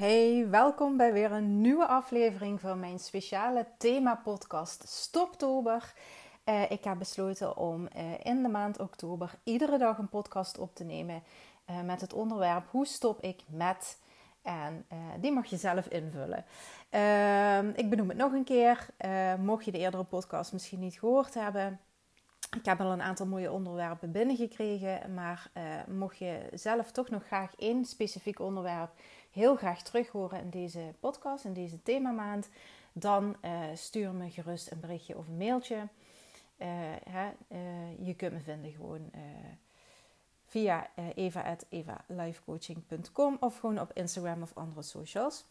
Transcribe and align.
Hey, 0.00 0.48
welkom 0.50 0.96
bij 0.96 1.12
weer 1.12 1.32
een 1.32 1.60
nieuwe 1.60 1.86
aflevering 1.86 2.60
van 2.60 2.80
mijn 2.80 2.98
speciale 2.98 3.66
thema-podcast 3.78 4.88
Stoptober. 4.88 5.92
Uh, 6.44 6.70
ik 6.70 6.84
heb 6.84 6.98
besloten 6.98 7.56
om 7.56 7.88
uh, 7.96 8.02
in 8.22 8.42
de 8.42 8.48
maand 8.48 8.78
oktober 8.78 9.30
iedere 9.44 9.78
dag 9.78 9.98
een 9.98 10.08
podcast 10.08 10.58
op 10.58 10.74
te 10.74 10.84
nemen 10.84 11.22
uh, 11.70 11.80
met 11.80 12.00
het 12.00 12.12
onderwerp 12.12 12.66
Hoe 12.70 12.86
stop 12.86 13.20
ik 13.20 13.40
met? 13.46 13.98
En 14.42 14.86
die 15.20 15.32
mag 15.32 15.46
je 15.46 15.56
zelf 15.56 15.86
invullen. 15.86 16.44
Ehm, 16.90 17.68
ik 17.74 17.90
benoem 17.90 18.08
het 18.08 18.18
nog 18.18 18.32
een 18.32 18.44
keer. 18.44 18.86
mocht 19.38 19.64
je 19.64 19.72
de 19.72 19.78
eerdere 19.78 20.04
podcast 20.04 20.52
misschien 20.52 20.80
niet 20.80 20.98
gehoord 20.98 21.34
hebben, 21.34 21.80
ik 22.56 22.64
heb 22.64 22.80
al 22.80 22.92
een 22.92 23.02
aantal 23.02 23.26
mooie 23.26 23.52
onderwerpen 23.52 24.12
binnengekregen, 24.12 25.14
maar 25.14 25.50
mocht 25.88 26.18
je 26.18 26.48
zelf 26.52 26.90
toch 26.90 27.08
nog 27.10 27.26
graag 27.26 27.56
één 27.56 27.84
specifiek 27.84 28.40
onderwerp 28.40 28.90
heel 29.30 29.56
graag 29.56 29.82
terug 29.82 30.08
horen 30.08 30.40
in 30.40 30.50
deze 30.50 30.94
podcast, 31.00 31.44
in 31.44 31.52
deze 31.52 31.82
themamaand, 31.82 32.48
dan 32.92 33.36
uh, 33.44 33.60
stuur 33.74 34.12
me 34.12 34.30
gerust 34.30 34.70
een 34.70 34.80
berichtje 34.80 35.16
of 35.16 35.26
een 35.26 35.36
mailtje. 35.36 35.76
Uh, 35.76 35.86
hè, 37.10 37.30
uh, 37.48 38.06
je 38.06 38.14
kunt 38.14 38.32
me 38.32 38.40
vinden 38.40 38.72
gewoon 38.72 39.10
via 40.46 40.90
eva.evalifecoaching.com 41.14 43.36
of 43.40 43.58
gewoon 43.58 43.80
op 43.80 43.90
Instagram 43.94 44.42
of 44.42 44.50
andere 44.54 44.82
socials. 44.82 45.44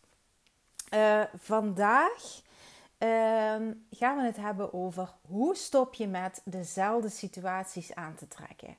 vandaag 1.36 2.42
ehm, 2.98 3.74
gaan 3.92 4.18
we 4.18 4.24
het 4.24 4.38
hebben 4.38 4.74
over 4.74 5.14
hoe 5.22 5.56
stop 5.56 5.94
je 5.94 6.08
met 6.08 6.42
dezelfde 6.44 7.10
situaties 7.10 7.96
aan 7.96 8.16
te 8.16 8.28
trekken. 8.28 8.76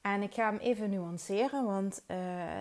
En 0.00 0.22
ik 0.22 0.34
ga 0.34 0.50
hem 0.50 0.58
even 0.58 0.90
nuanceren, 0.90 1.64
want 1.64 2.02
uh, 2.10 2.60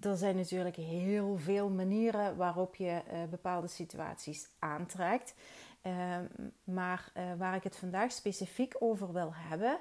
er 0.00 0.16
zijn 0.16 0.36
natuurlijk 0.36 0.76
heel 0.76 1.36
veel 1.36 1.68
manieren 1.70 2.36
waarop 2.36 2.74
je 2.74 3.02
uh, 3.12 3.24
bepaalde 3.30 3.68
situaties 3.68 4.48
aantrekt. 4.58 5.34
Uh, 5.82 6.16
maar 6.64 7.10
eh, 7.14 7.24
waar 7.38 7.54
ik 7.54 7.62
het 7.62 7.76
vandaag 7.76 8.12
specifiek 8.12 8.74
over 8.78 9.12
wil 9.12 9.32
hebben, 9.34 9.78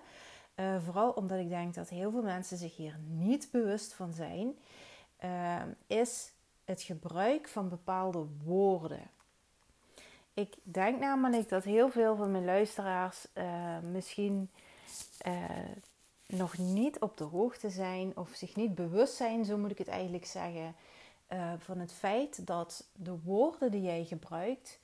vooral 0.84 1.12
omdat 1.12 1.39
ik 1.39 1.50
denk 1.50 1.73
dat 1.73 1.89
heel 1.89 2.12
veel 2.12 2.22
mensen 2.22 2.58
zich 2.58 2.76
hier 2.76 3.00
niet 3.08 3.50
bewust 3.52 3.94
van 3.94 4.14
zijn, 4.14 4.58
is 5.88 6.32
het 6.66 6.82
gebruik 6.82 7.48
van 7.48 7.70
bepaalde 7.70 8.26
woorden. 8.44 9.09
Ik 10.34 10.56
denk 10.64 11.00
namelijk 11.00 11.50
dat 11.50 11.64
heel 11.64 11.89
veel 11.89 12.16
van 12.16 12.32
mijn 12.32 12.45
luisteraars 12.45 13.28
misschien 13.92 14.50
nog 16.34 16.58
niet 16.58 17.00
op 17.00 17.18
de 17.18 17.24
hoogte 17.24 17.70
zijn 17.70 18.18
of 18.18 18.30
zich 18.34 18.56
niet 18.56 18.76
bewust 18.76 19.14
zijn, 19.14 19.46
zo 19.46 19.58
moet 19.58 19.72
ik 19.72 19.78
het 19.78 19.88
eigenlijk 19.88 20.26
zeggen, 20.26 20.76
uh, 21.34 21.54
van 21.58 21.80
het 21.80 21.94
feit 21.94 22.48
dat 22.48 22.88
de 22.94 23.20
woorden 23.24 23.72
die 23.72 23.82
jij 23.82 24.06
gebruikt 24.06 24.80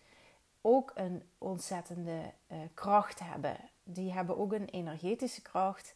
ook 0.61 0.91
een 0.95 1.23
ontzettende 1.37 2.19
uh, 2.51 2.57
kracht 2.73 3.19
hebben. 3.19 3.57
Die 3.83 4.13
hebben 4.13 4.37
ook 4.37 4.53
een 4.53 4.69
energetische 4.69 5.41
kracht. 5.41 5.93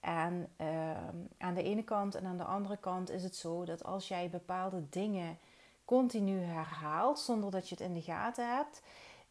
En 0.00 0.48
uh, 0.60 0.90
aan 1.38 1.54
de 1.54 1.62
ene 1.62 1.84
kant 1.84 2.14
en 2.14 2.26
aan 2.26 2.36
de 2.36 2.44
andere 2.44 2.76
kant 2.76 3.10
is 3.10 3.22
het 3.22 3.36
zo 3.36 3.64
dat 3.64 3.84
als 3.84 4.08
jij 4.08 4.30
bepaalde 4.30 4.88
dingen 4.88 5.38
continu 5.84 6.38
herhaalt 6.38 7.18
zonder 7.18 7.50
dat 7.50 7.68
je 7.68 7.74
het 7.74 7.84
in 7.84 7.94
de 7.94 8.02
gaten 8.02 8.54
hebt, 8.56 8.82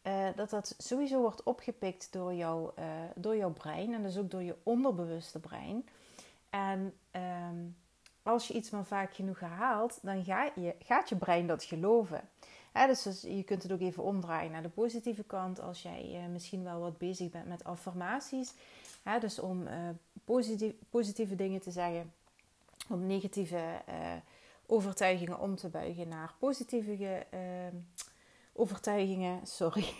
uh, 0.02 0.26
dat 0.36 0.50
dat 0.50 0.74
sowieso 0.78 1.20
wordt 1.20 1.42
opgepikt 1.42 2.12
door, 2.12 2.34
jou, 2.34 2.70
uh, 2.78 2.84
door 3.14 3.36
jouw 3.36 3.52
brein 3.52 3.94
en 3.94 4.02
dus 4.02 4.18
ook 4.18 4.30
door 4.30 4.42
je 4.42 4.56
onderbewuste 4.62 5.38
brein. 5.38 5.88
En 6.50 6.94
um, 7.50 7.76
als 8.22 8.48
je 8.48 8.54
iets 8.54 8.70
maar 8.70 8.84
vaak 8.84 9.14
genoeg 9.14 9.40
herhaalt, 9.40 9.98
dan 10.02 10.24
ga 10.24 10.50
je, 10.54 10.74
gaat 10.78 11.08
je 11.08 11.16
brein 11.16 11.46
dat 11.46 11.64
geloven. 11.64 12.28
dus, 12.72 13.22
je 13.22 13.42
kunt 13.42 13.62
het 13.62 13.72
ook 13.72 13.80
even 13.80 14.02
omdraaien 14.02 14.50
naar 14.50 14.62
de 14.62 14.68
positieve 14.68 15.24
kant. 15.24 15.60
Als 15.60 15.82
jij 15.82 16.10
uh, 16.12 16.32
misschien 16.32 16.64
wel 16.64 16.80
wat 16.80 16.98
bezig 16.98 17.30
bent 17.30 17.46
met 17.46 17.64
affirmaties. 17.64 18.54
dus 19.20 19.38
om 19.38 19.68
positief, 20.24 20.72
positieve 20.90 21.34
dingen 21.34 21.60
te 21.60 21.70
zeggen. 21.70 22.12
Om 22.88 23.06
negatieve 23.06 23.82
overtuigingen 24.66 25.40
om 25.40 25.56
te 25.56 25.68
buigen 25.68 26.08
naar 26.08 26.34
positieve 26.38 27.26
ehm, 27.30 27.76
overtuigingen, 28.52 29.46
sorry. 29.46 29.94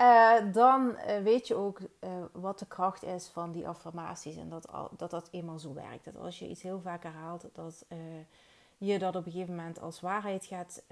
uh, 0.00 0.52
dan 0.52 0.96
uh, 1.06 1.22
weet 1.22 1.46
je 1.46 1.54
ook 1.54 1.80
uh, 1.80 2.10
wat 2.32 2.58
de 2.58 2.66
kracht 2.66 3.02
is 3.02 3.28
van 3.28 3.52
die 3.52 3.68
affirmaties. 3.68 4.36
En 4.36 4.48
dat, 4.48 4.68
dat 4.96 5.10
dat 5.10 5.28
eenmaal 5.30 5.58
zo 5.58 5.74
werkt. 5.74 6.04
Dat 6.04 6.16
als 6.16 6.38
je 6.38 6.48
iets 6.48 6.62
heel 6.62 6.80
vaak 6.80 7.02
herhaalt, 7.02 7.48
dat 7.52 7.86
je 8.78 8.98
dat 8.98 9.16
op 9.16 9.26
een 9.26 9.32
gegeven 9.32 9.54
moment 9.54 9.80
als 9.80 10.00
waarheid 10.00 10.44
gaat 10.44 10.82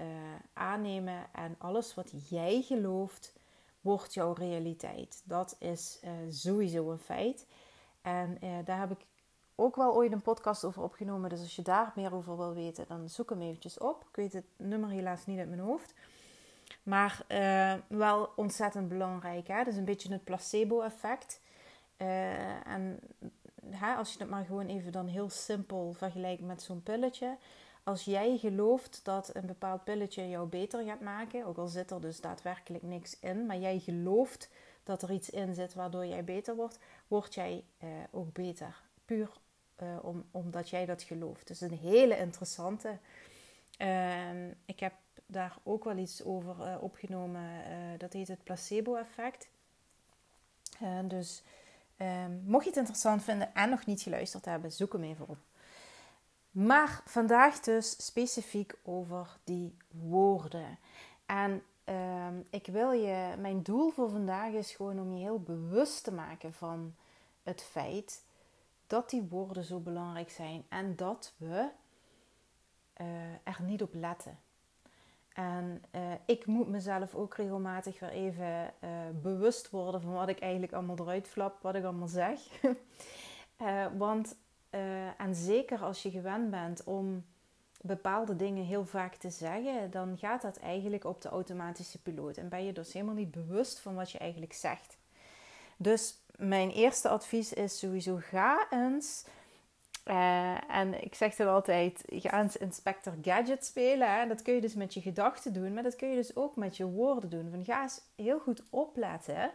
aannemen. 0.53 1.25
En 1.33 1.55
alles 1.57 1.95
wat 1.95 2.29
jij 2.29 2.61
gelooft, 2.61 3.33
wordt 3.81 4.13
jouw 4.13 4.33
realiteit. 4.33 5.21
Dat 5.25 5.55
is 5.59 5.99
sowieso 6.29 6.91
een 6.91 6.99
feit. 6.99 7.47
En 8.01 8.37
daar 8.65 8.79
heb 8.79 8.91
ik 8.91 9.05
ook 9.55 9.75
wel 9.75 9.95
ooit 9.95 10.11
een 10.11 10.21
podcast 10.21 10.63
over 10.63 10.83
opgenomen. 10.83 11.29
Dus 11.29 11.39
als 11.39 11.55
je 11.55 11.61
daar 11.61 11.91
meer 11.95 12.13
over 12.13 12.37
wil 12.37 12.53
weten, 12.53 12.85
dan 12.87 13.09
zoek 13.09 13.29
hem 13.29 13.41
eventjes 13.41 13.77
op. 13.77 14.05
Ik 14.09 14.15
weet 14.15 14.33
het 14.33 14.45
nummer 14.57 14.89
helaas 14.89 15.25
niet 15.25 15.39
uit 15.39 15.49
mijn 15.49 15.61
hoofd. 15.61 15.93
Maar 16.83 17.21
uh, 17.27 17.73
wel 17.87 18.29
ontzettend 18.35 18.87
belangrijk. 18.89 19.47
Hè? 19.47 19.63
Dus 19.63 19.75
een 19.75 19.85
beetje 19.85 20.11
het 20.11 20.23
placebo-effect. 20.23 21.41
Uh, 21.97 22.67
en 22.67 22.99
hè, 23.69 23.93
als 23.93 24.13
je 24.13 24.19
het 24.19 24.29
maar 24.29 24.45
gewoon 24.45 24.67
even 24.67 24.91
dan 24.91 25.07
heel 25.07 25.29
simpel 25.29 25.93
vergelijkt 25.93 26.41
met 26.41 26.61
zo'n 26.61 26.83
pilletje. 26.83 27.37
Als 27.83 28.03
jij 28.03 28.37
gelooft 28.37 28.99
dat 29.03 29.35
een 29.35 29.45
bepaald 29.45 29.83
pilletje 29.83 30.29
jou 30.29 30.47
beter 30.47 30.85
gaat 30.85 31.01
maken, 31.01 31.45
ook 31.45 31.57
al 31.57 31.67
zit 31.67 31.91
er 31.91 32.01
dus 32.01 32.21
daadwerkelijk 32.21 32.83
niks 32.83 33.19
in, 33.19 33.45
maar 33.45 33.57
jij 33.57 33.79
gelooft 33.79 34.49
dat 34.83 35.01
er 35.01 35.11
iets 35.11 35.29
in 35.29 35.53
zit 35.53 35.73
waardoor 35.73 36.05
jij 36.05 36.23
beter 36.23 36.55
wordt, 36.55 36.79
word 37.07 37.33
jij 37.33 37.63
uh, 37.83 37.89
ook 38.11 38.33
beter. 38.33 38.81
Puur 39.05 39.29
om, 40.01 40.25
omdat 40.31 40.69
jij 40.69 40.85
dat 40.85 41.03
gelooft. 41.03 41.47
Dus 41.47 41.61
een 41.61 41.77
hele 41.77 42.17
interessante. 42.17 42.97
Ehm, 43.77 44.51
ik 44.65 44.79
heb 44.79 44.93
daar 45.33 45.57
ook 45.63 45.83
wel 45.83 45.97
iets 45.97 46.23
over 46.23 46.55
uh, 46.59 46.83
opgenomen. 46.83 47.41
Uh, 47.41 47.99
dat 47.99 48.13
heet 48.13 48.27
het 48.27 48.43
placebo-effect. 48.43 49.49
Dus 51.03 51.43
um, 51.97 52.43
mocht 52.45 52.63
je 52.63 52.69
het 52.69 52.79
interessant 52.79 53.23
vinden 53.23 53.53
en 53.53 53.69
nog 53.69 53.85
niet 53.85 54.01
geluisterd 54.01 54.45
hebben, 54.45 54.71
zoek 54.71 54.93
hem 54.93 55.03
even 55.03 55.27
op. 55.27 55.37
Maar 56.51 57.01
vandaag 57.05 57.59
dus 57.59 58.05
specifiek 58.05 58.75
over 58.83 59.37
die 59.43 59.77
woorden. 59.89 60.77
En 61.25 61.63
um, 61.85 62.47
ik 62.49 62.67
wil 62.67 62.91
je, 62.91 63.35
mijn 63.39 63.63
doel 63.63 63.89
voor 63.89 64.09
vandaag 64.09 64.51
is 64.51 64.71
gewoon 64.71 64.99
om 64.99 65.13
je 65.13 65.21
heel 65.21 65.39
bewust 65.39 66.03
te 66.03 66.13
maken 66.13 66.53
van 66.53 66.95
het 67.43 67.61
feit 67.61 68.23
dat 68.87 69.09
die 69.09 69.27
woorden 69.29 69.63
zo 69.63 69.79
belangrijk 69.79 70.29
zijn 70.29 70.65
en 70.69 70.95
dat 70.95 71.33
we 71.37 71.69
er 73.43 73.61
niet 73.61 73.81
op 73.81 73.93
letten. 73.93 74.39
En 75.33 75.83
uh, 75.95 76.01
ik 76.25 76.45
moet 76.45 76.67
mezelf 76.67 77.15
ook 77.15 77.35
regelmatig 77.35 77.99
weer 77.99 78.09
even 78.09 78.73
uh, 78.83 78.89
bewust 79.21 79.69
worden 79.69 80.01
van 80.01 80.13
wat 80.13 80.29
ik 80.29 80.39
eigenlijk 80.39 80.73
allemaal 80.73 80.99
eruit 80.99 81.27
flap, 81.27 81.61
wat 81.61 81.75
ik 81.75 81.83
allemaal 81.83 82.07
zeg. 82.07 82.39
uh, 83.61 83.85
want, 83.97 84.35
en 85.17 85.35
zeker 85.35 85.79
als 85.79 86.03
je 86.03 86.11
gewend 86.11 86.49
bent 86.49 86.83
om 86.83 87.25
bepaalde 87.81 88.35
dingen 88.35 88.65
heel 88.65 88.85
vaak 88.85 89.15
te 89.15 89.29
zeggen, 89.29 89.91
dan 89.91 90.17
gaat 90.17 90.41
dat 90.41 90.57
eigenlijk 90.57 91.03
op 91.03 91.21
de 91.21 91.29
automatische 91.29 92.01
piloot. 92.01 92.37
En 92.37 92.49
ben 92.49 92.65
je 92.65 92.73
dus 92.73 92.93
helemaal 92.93 93.15
niet 93.15 93.31
bewust 93.31 93.79
van 93.79 93.95
wat 93.95 94.11
je 94.11 94.17
eigenlijk 94.17 94.53
zegt. 94.53 94.97
Dus 95.77 96.17
mijn 96.35 96.69
eerste 96.69 97.09
advies 97.09 97.53
is 97.53 97.79
sowieso 97.79 98.17
ga 98.21 98.67
eens 98.69 99.25
uh, 100.05 100.75
en 100.75 101.03
ik 101.03 101.15
zeg 101.15 101.35
dan 101.35 101.47
altijd, 101.47 102.03
ga 102.07 102.41
eens 102.41 102.57
Inspector 102.57 103.13
Gadget 103.21 103.65
spelen. 103.65 104.15
Hè? 104.15 104.27
Dat 104.27 104.41
kun 104.41 104.53
je 104.53 104.61
dus 104.61 104.75
met 104.75 104.93
je 104.93 105.01
gedachten 105.01 105.53
doen, 105.53 105.73
maar 105.73 105.83
dat 105.83 105.95
kun 105.95 106.09
je 106.09 106.15
dus 106.15 106.35
ook 106.35 106.55
met 106.55 106.77
je 106.77 106.85
woorden 106.85 107.29
doen. 107.29 107.49
Van, 107.51 107.65
ga 107.65 107.81
eens 107.81 108.01
heel 108.15 108.39
goed 108.39 108.63
opletten, 108.69 109.51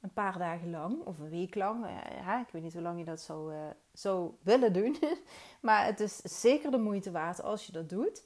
een 0.00 0.12
paar 0.12 0.38
dagen 0.38 0.70
lang 0.70 1.04
of 1.04 1.18
een 1.18 1.30
week 1.30 1.54
lang. 1.54 1.84
Uh, 1.84 2.40
ik 2.40 2.52
weet 2.52 2.62
niet 2.62 2.72
hoe 2.72 2.82
lang 2.82 2.98
je 2.98 3.04
dat 3.04 3.20
zou, 3.20 3.52
uh, 3.52 3.58
zou 3.92 4.30
willen 4.42 4.72
doen. 4.72 4.96
maar 5.60 5.84
het 5.84 6.00
is 6.00 6.16
zeker 6.16 6.70
de 6.70 6.78
moeite 6.78 7.10
waard 7.10 7.42
als 7.42 7.66
je 7.66 7.72
dat 7.72 7.88
doet. 7.88 8.24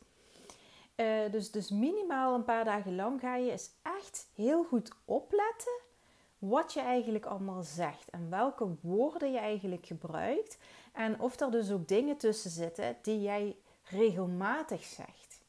dus, 1.31 1.51
dus 1.51 1.71
minimaal 1.71 2.35
een 2.35 2.45
paar 2.45 2.65
dagen 2.65 2.95
lang 2.95 3.21
ga 3.21 3.37
je 3.37 3.51
eens 3.51 3.71
echt 3.83 4.29
heel 4.35 4.65
goed 4.65 4.93
opletten 5.05 5.85
wat 6.39 6.73
je 6.73 6.81
eigenlijk 6.81 7.27
allemaal 7.27 7.63
zegt 7.63 8.11
en 8.11 8.31
welke 8.31 8.77
woorden 8.81 9.33
je 9.33 9.39
eigenlijk 9.39 9.87
gebruikt. 9.87 10.59
En 10.93 11.21
of 11.21 11.41
er 11.41 11.51
dus 11.51 11.71
ook 11.71 11.89
dingen 11.89 12.17
tussen 12.17 12.51
zitten 12.51 12.97
die 13.03 13.21
jij 13.21 13.57
regelmatig 13.83 14.85
zegt. 14.85 15.41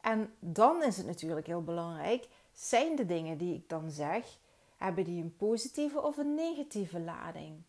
En 0.00 0.34
dan 0.38 0.82
is 0.82 0.96
het 0.96 1.06
natuurlijk 1.06 1.46
heel 1.46 1.64
belangrijk, 1.64 2.28
zijn 2.52 2.96
de 2.96 3.06
dingen 3.06 3.38
die 3.38 3.54
ik 3.54 3.68
dan 3.68 3.90
zeg, 3.90 4.38
hebben 4.76 5.04
die 5.04 5.22
een 5.22 5.36
positieve 5.36 6.02
of 6.02 6.16
een 6.16 6.34
negatieve 6.34 7.00
lading? 7.00 7.62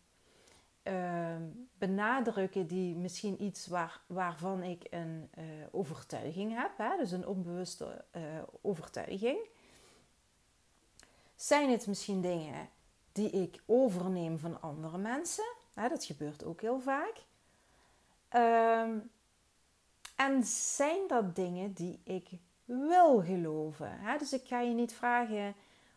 ehm, 0.82 1.42
benadrukken 1.78 2.66
die 2.66 2.96
misschien 2.96 3.42
iets 3.42 3.66
waar, 3.66 4.00
waarvan 4.06 4.62
ik 4.62 4.86
een 4.90 5.30
uh, 5.38 5.44
overtuiging 5.70 6.54
heb, 6.60 6.70
hè? 6.76 6.96
dus 6.96 7.10
een 7.10 7.26
onbewuste 7.26 8.04
uh, 8.16 8.22
overtuiging. 8.62 9.38
Zijn 11.42 11.70
het 11.70 11.86
misschien 11.86 12.20
dingen 12.20 12.68
die 13.12 13.30
ik 13.30 13.62
overneem 13.66 14.38
van 14.38 14.60
andere 14.60 14.98
mensen? 14.98 15.54
Hè? 15.74 15.88
Dat 15.88 16.04
gebeurt 16.04 16.44
ook 16.44 16.60
heel 16.60 16.80
vaak. 16.80 17.14
Um, 18.32 19.10
en 20.16 20.44
zijn 20.44 21.08
dat 21.08 21.36
dingen 21.36 21.72
die 21.72 22.00
ik 22.04 22.28
wil 22.64 23.22
geloven? 23.22 23.98
Dus 24.18 24.32
ik 24.32 24.46
ga 24.46 24.60
je 24.60 24.74
niet 24.74 24.92
vragen 24.92 25.54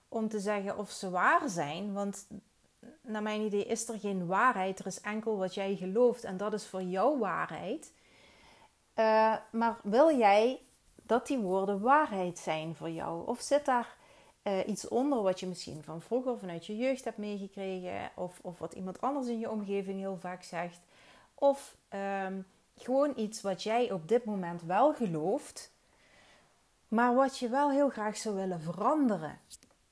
om 0.10 0.30
te 0.30 0.40
zeggen 0.40 0.78
of 0.78 0.92
ze 0.92 1.10
waar 1.10 1.50
zijn, 1.50 1.94
want 1.94 2.28
naar 3.02 3.22
mijn 3.22 3.42
idee 3.42 3.66
is 3.66 3.88
er 3.88 4.00
geen 4.00 4.26
waarheid. 4.26 4.80
Er 4.80 4.86
is 4.86 5.02
enkel 5.02 5.38
wat 5.38 5.54
jij 5.54 5.76
gelooft 5.76 6.24
en 6.24 6.38
dat 6.38 6.54
is 6.54 6.68
voor 6.68 6.84
jou 6.84 7.20
waarheid. 7.20 7.94
Uh, 8.96 9.36
maar 9.52 9.78
wil 9.84 10.18
jij 10.18 10.62
dat 10.96 11.28
die 11.28 11.38
woorden 11.38 11.82
waarheid 11.82 12.40
zijn 12.40 12.76
voor 12.76 12.90
jou? 12.90 13.28
Of 13.28 13.42
zit 13.42 13.66
daar 13.66 13.95
uh, 14.48 14.68
iets 14.68 14.88
onder 14.88 15.22
wat 15.22 15.40
je 15.40 15.48
misschien 15.48 15.84
van 15.84 16.02
vroeger, 16.02 16.38
vanuit 16.38 16.66
je 16.66 16.78
jeugd 16.78 17.04
hebt 17.04 17.18
meegekregen, 17.18 18.12
of, 18.16 18.40
of 18.42 18.60
wat 18.60 18.74
iemand 18.74 19.02
anders 19.02 19.28
in 19.28 19.40
je 19.40 19.50
omgeving 19.50 20.00
heel 20.00 20.18
vaak 20.18 20.44
zegt? 20.44 20.80
Of 21.34 21.78
um, 22.26 22.46
gewoon 22.78 23.14
iets 23.16 23.42
wat 23.42 23.64
jij 23.64 23.92
op 23.92 24.08
dit 24.08 24.26
moment 24.26 24.62
wel 24.62 24.94
gelooft, 24.94 25.72
maar 26.88 27.16
wat 27.16 27.38
je 27.38 27.50
wel 27.50 27.72
heel 27.72 27.90
graag 27.90 28.18
zou 28.18 28.36
willen 28.36 28.62
veranderen, 28.62 29.40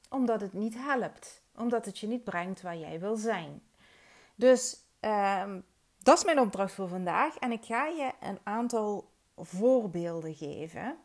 omdat 0.09 0.41
het 0.41 0.53
niet 0.53 0.75
helpt, 0.77 1.41
omdat 1.55 1.85
het 1.85 1.99
je 1.99 2.07
niet 2.07 2.23
brengt 2.23 2.61
waar 2.61 2.77
jij 2.77 2.99
wil 2.99 3.15
zijn. 3.15 3.61
Dus 4.35 4.77
ehm, 4.99 5.59
dat 5.97 6.17
is 6.17 6.23
mijn 6.23 6.39
opdracht 6.39 6.73
voor 6.73 6.87
vandaag 6.87 7.37
en 7.37 7.51
ik 7.51 7.65
ga 7.65 7.85
je 7.85 8.11
een 8.21 8.39
aantal 8.43 9.09
voorbeelden 9.37 10.35
geven. 10.35 10.97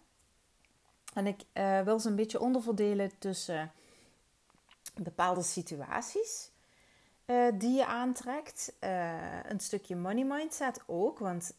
En 1.14 1.26
ik 1.26 1.40
uh, 1.55 1.81
wil 1.81 2.00
ze 2.00 2.08
een 2.08 2.16
beetje 2.16 2.40
onderverdelen 2.40 3.19
tussen 3.19 3.72
bepaalde 4.94 5.43
situaties 5.43 6.50
uh, 7.26 7.46
die 7.55 7.76
je 7.76 7.87
aantrekt. 7.87 8.72
Uh, 8.81 9.44
een 9.44 9.60
stukje 9.60 9.96
money 9.96 10.25
mindset 10.25 10.82
ook, 10.87 11.19
want 11.19 11.56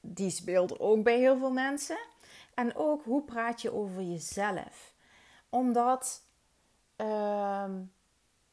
die 0.00 0.30
speelt 0.30 0.80
ook 0.80 1.02
bij 1.02 1.18
heel 1.18 1.38
veel 1.38 1.52
mensen. 1.52 1.98
En 2.54 2.76
ook 2.76 3.04
hoe 3.04 3.22
praat 3.22 3.62
je 3.62 3.72
over 3.72 4.02
jezelf. 4.02 4.94
Omdat 5.48 6.22
uh, 6.96 7.64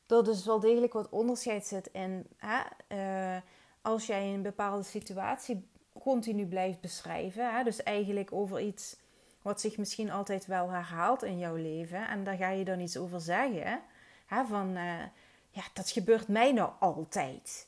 er 0.08 0.24
dus 0.24 0.46
wel 0.46 0.60
degelijk 0.60 0.94
wat 0.94 1.10
onderscheid 1.10 1.66
zit 1.66 1.88
in 1.88 2.28
hè, 2.38 2.62
als 3.82 4.06
jij 4.06 4.34
een 4.34 4.42
bepaalde 4.42 4.84
situatie 4.84 5.68
continu 6.00 6.46
blijft 6.46 6.82
beschrijven. 6.82 7.56
Hè, 7.56 7.64
dus 7.64 7.84
eigenlijk 7.84 8.34
over 8.34 8.60
iets 8.60 8.96
wat 9.42 9.62
zich 9.62 9.78
misschien 9.78 10.12
altijd 10.12 10.46
wel 10.46 10.70
herhaalt 10.70 11.24
in 11.24 11.38
jouw 11.38 11.56
leven. 11.56 12.08
En 12.08 12.24
daar 12.24 12.38
ga 12.38 12.50
je 12.50 12.66
dan 12.66 12.80
iets 12.80 12.98
over 12.98 13.22
zeggen. 13.22 13.82
Hè, 14.26 14.46
van 14.46 14.70
uh, 14.78 14.94
ja, 15.50 15.64
dat 15.74 15.90
gebeurt 15.90 16.28
mij 16.28 16.52
nou 16.52 16.72
altijd. 16.80 17.68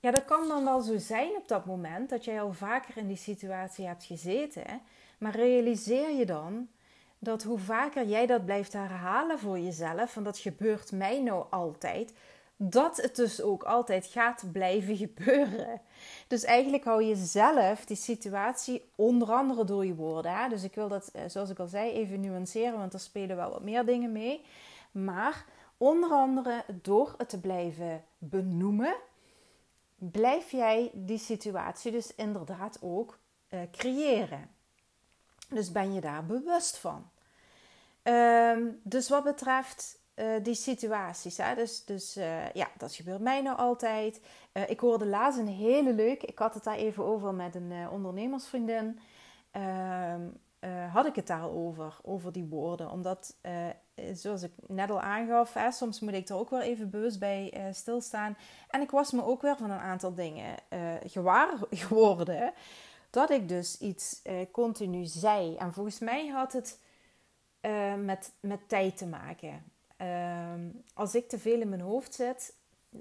Ja, 0.00 0.10
dat 0.10 0.24
kan 0.24 0.48
dan 0.48 0.64
wel 0.64 0.80
zo 0.80 0.98
zijn 0.98 1.36
op 1.36 1.48
dat 1.48 1.64
moment 1.64 2.10
dat 2.10 2.24
jij 2.24 2.40
al 2.40 2.52
vaker 2.52 2.96
in 2.96 3.06
die 3.06 3.16
situatie 3.16 3.86
hebt 3.86 4.04
gezeten. 4.04 4.80
Maar 5.18 5.36
realiseer 5.36 6.10
je 6.10 6.26
dan 6.26 6.68
dat 7.18 7.42
hoe 7.42 7.58
vaker 7.58 8.06
jij 8.06 8.26
dat 8.26 8.44
blijft 8.44 8.72
herhalen 8.72 9.38
voor 9.38 9.58
jezelf, 9.58 10.12
van 10.12 10.24
dat 10.24 10.38
gebeurt 10.38 10.92
mij 10.92 11.22
nou 11.22 11.46
altijd, 11.50 12.12
dat 12.56 12.96
het 12.96 13.16
dus 13.16 13.42
ook 13.42 13.62
altijd 13.62 14.06
gaat 14.06 14.44
blijven 14.52 14.96
gebeuren. 15.06 15.80
Dus 16.26 16.44
eigenlijk 16.44 16.84
hou 16.84 17.02
je 17.02 17.16
zelf 17.16 17.84
die 17.84 17.96
situatie 17.96 18.90
onder 18.94 19.32
andere 19.32 19.64
door 19.64 19.86
je 19.86 19.94
woorden. 19.94 20.36
Hè? 20.36 20.48
Dus 20.48 20.62
ik 20.62 20.74
wil 20.74 20.88
dat, 20.88 21.08
eh, 21.08 21.22
zoals 21.26 21.50
ik 21.50 21.58
al 21.58 21.66
zei, 21.66 21.90
even 21.90 22.20
nuanceren, 22.20 22.78
want 22.78 22.92
er 22.92 23.00
spelen 23.00 23.36
wel 23.36 23.50
wat 23.50 23.62
meer 23.62 23.84
dingen 23.84 24.12
mee. 24.12 24.44
Maar 24.92 25.44
onder 25.76 26.10
andere 26.10 26.64
door 26.82 27.14
het 27.18 27.28
te 27.28 27.40
blijven 27.40 28.04
benoemen 28.18 28.94
blijf 29.98 30.50
jij 30.50 30.90
die 30.94 31.18
situatie 31.18 31.92
dus 31.92 32.14
inderdaad 32.14 32.78
ook 32.80 33.18
uh, 33.50 33.60
creëren. 33.72 34.50
Dus 35.48 35.72
ben 35.72 35.94
je 35.94 36.00
daar 36.00 36.26
bewust 36.26 36.78
van. 36.78 37.10
Um, 38.02 38.80
dus 38.82 39.08
wat 39.08 39.24
betreft 39.24 39.98
uh, 40.16 40.26
die 40.42 40.54
situaties, 40.54 41.36
hè? 41.36 41.54
dus, 41.54 41.84
dus 41.84 42.16
uh, 42.16 42.50
ja, 42.52 42.68
dat 42.78 42.94
gebeurt 42.94 43.20
mij 43.20 43.42
nou 43.42 43.58
altijd. 43.58 44.20
ik 44.66 44.80
hoorde 44.80 45.06
laatst 45.06 45.38
een 45.38 45.48
hele 45.48 45.92
leuke, 45.92 46.26
ik 46.26 46.38
had 46.38 46.54
het 46.54 46.64
daar 46.64 46.76
even 46.76 47.04
over 47.04 47.34
met 47.34 47.54
een 47.54 47.72
ondernemersvriendin. 47.90 48.98
Ehm, 49.50 50.20
had 50.92 51.06
ik 51.06 51.14
het 51.16 51.26
daarover, 51.26 51.96
over 52.02 52.32
die 52.32 52.44
woorden. 52.44 52.90
Omdat, 52.90 53.36
zoals 54.12 54.42
ik 54.42 54.52
net 54.66 54.90
al 54.90 55.00
aangaf, 55.00 55.52
hè, 55.54 55.70
soms 55.70 56.00
moet 56.00 56.12
ik 56.12 56.28
er 56.28 56.36
ook 56.36 56.50
wel 56.50 56.60
even 56.60 56.90
bewust 56.90 57.18
bij 57.18 57.70
stilstaan. 57.72 58.36
En 58.68 58.80
ik 58.80 58.90
was 58.90 59.12
me 59.12 59.24
ook 59.24 59.42
weer 59.42 59.56
van 59.56 59.70
een 59.70 59.78
aantal 59.78 60.14
dingen 60.14 60.54
gewaar 61.06 61.58
geworden. 61.70 62.52
Dat 63.10 63.30
ik 63.30 63.48
dus 63.48 63.78
iets 63.78 64.22
continu 64.52 65.04
zei. 65.04 65.56
En 65.56 65.72
volgens 65.72 65.98
mij 65.98 66.26
had 66.26 66.52
het 66.52 66.78
met, 68.04 68.32
met 68.40 68.68
tijd 68.68 68.96
te 68.96 69.06
maken. 69.06 69.64
Ehm, 69.96 70.68
als 70.94 71.14
ik 71.14 71.28
te 71.28 71.38
veel 71.38 71.60
in 71.60 71.68
mijn 71.68 71.80
hoofd 71.80 72.14
zit, 72.14 72.54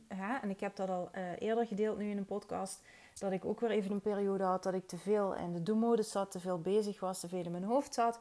hè, 0.08 0.36
en 0.36 0.50
ik 0.50 0.60
heb 0.60 0.76
dat 0.76 0.90
al 0.90 1.10
eerder 1.40 1.68
gedeeld 1.68 1.98
nu 1.98 2.10
in 2.10 2.18
een 2.18 2.26
podcast 2.26 2.82
dat 3.20 3.32
ik 3.32 3.46
ook 3.46 3.60
weer 3.60 3.72
even 3.72 3.92
een 3.92 4.02
periode 4.02 4.44
had 4.44 4.64
dat 4.64 4.74
ik 4.74 4.88
te 4.88 4.98
veel 4.98 5.36
in 5.36 5.54
de 5.54 5.64
do-modus 5.64 6.12
zat, 6.12 6.32
te 6.32 6.40
veel 6.40 6.62
bezig 6.62 7.00
was, 7.00 7.20
te 7.20 7.28
veel 7.28 7.44
in 7.44 7.52
mijn 7.52 7.64
hoofd 7.64 7.94
zat. 7.94 8.20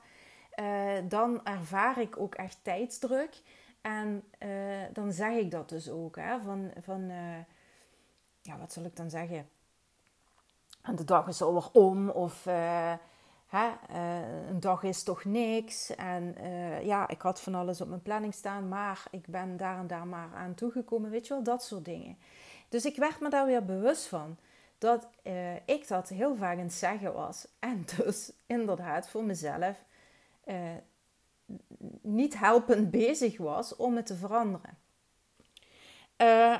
Uh, 0.60 0.92
dan 1.08 1.44
ervaar 1.44 2.00
ik 2.00 2.18
ook 2.18 2.34
echt 2.34 2.58
tijdsdruk. 2.62 3.42
En 3.80 4.24
uh, 4.38 4.82
dan 4.92 5.12
zeg 5.12 5.36
ik 5.36 5.50
dat 5.50 5.68
dus 5.68 5.90
ook. 5.90 6.16
Hè, 6.16 6.40
van, 6.40 6.70
van 6.80 7.08
ja, 8.40 8.58
wat 8.58 8.72
zal 8.72 8.84
ik 8.84 8.96
dan 8.96 9.10
zeggen? 9.10 9.48
En 10.82 10.96
de 10.96 11.04
dag 11.04 11.26
is 11.26 11.42
alweer 11.42 11.70
om. 11.72 12.10
Of 12.10 12.46
hè, 13.56 13.96
een 14.48 14.60
dag 14.60 14.82
is 14.82 15.02
toch 15.02 15.24
niks. 15.24 15.94
En 15.94 16.36
ja, 16.82 17.08
ik 17.08 17.20
had 17.20 17.40
van 17.40 17.54
alles 17.54 17.80
op 17.80 17.88
mijn 17.88 18.02
planning 18.02 18.34
staan. 18.34 18.68
Maar 18.68 19.04
ik 19.10 19.26
ben 19.26 19.56
daar 19.56 19.78
en 19.78 19.86
daar 19.86 20.06
maar 20.06 20.28
aan 20.34 20.54
toegekomen. 20.54 21.10
Weet 21.10 21.26
je 21.26 21.34
wel, 21.34 21.42
dat 21.42 21.64
soort 21.64 21.84
dingen. 21.84 22.18
Dus 22.68 22.84
ik 22.84 22.96
werd 22.96 23.20
me 23.20 23.28
daar 23.28 23.46
weer 23.46 23.64
bewust 23.64 24.06
van 24.06 24.36
dat 24.78 25.08
uh, 25.22 25.54
ik 25.54 25.88
dat 25.88 26.08
heel 26.08 26.36
vaak 26.36 26.58
het 26.58 26.72
zeggen 26.72 27.12
was. 27.12 27.46
En 27.58 27.84
dus 27.96 28.32
inderdaad 28.46 29.08
voor 29.08 29.24
mezelf 29.24 29.84
uh, 30.46 30.56
niet 32.00 32.38
helpend 32.38 32.90
bezig 32.90 33.38
was 33.38 33.76
om 33.76 33.96
het 33.96 34.06
te 34.06 34.16
veranderen. 34.16 34.78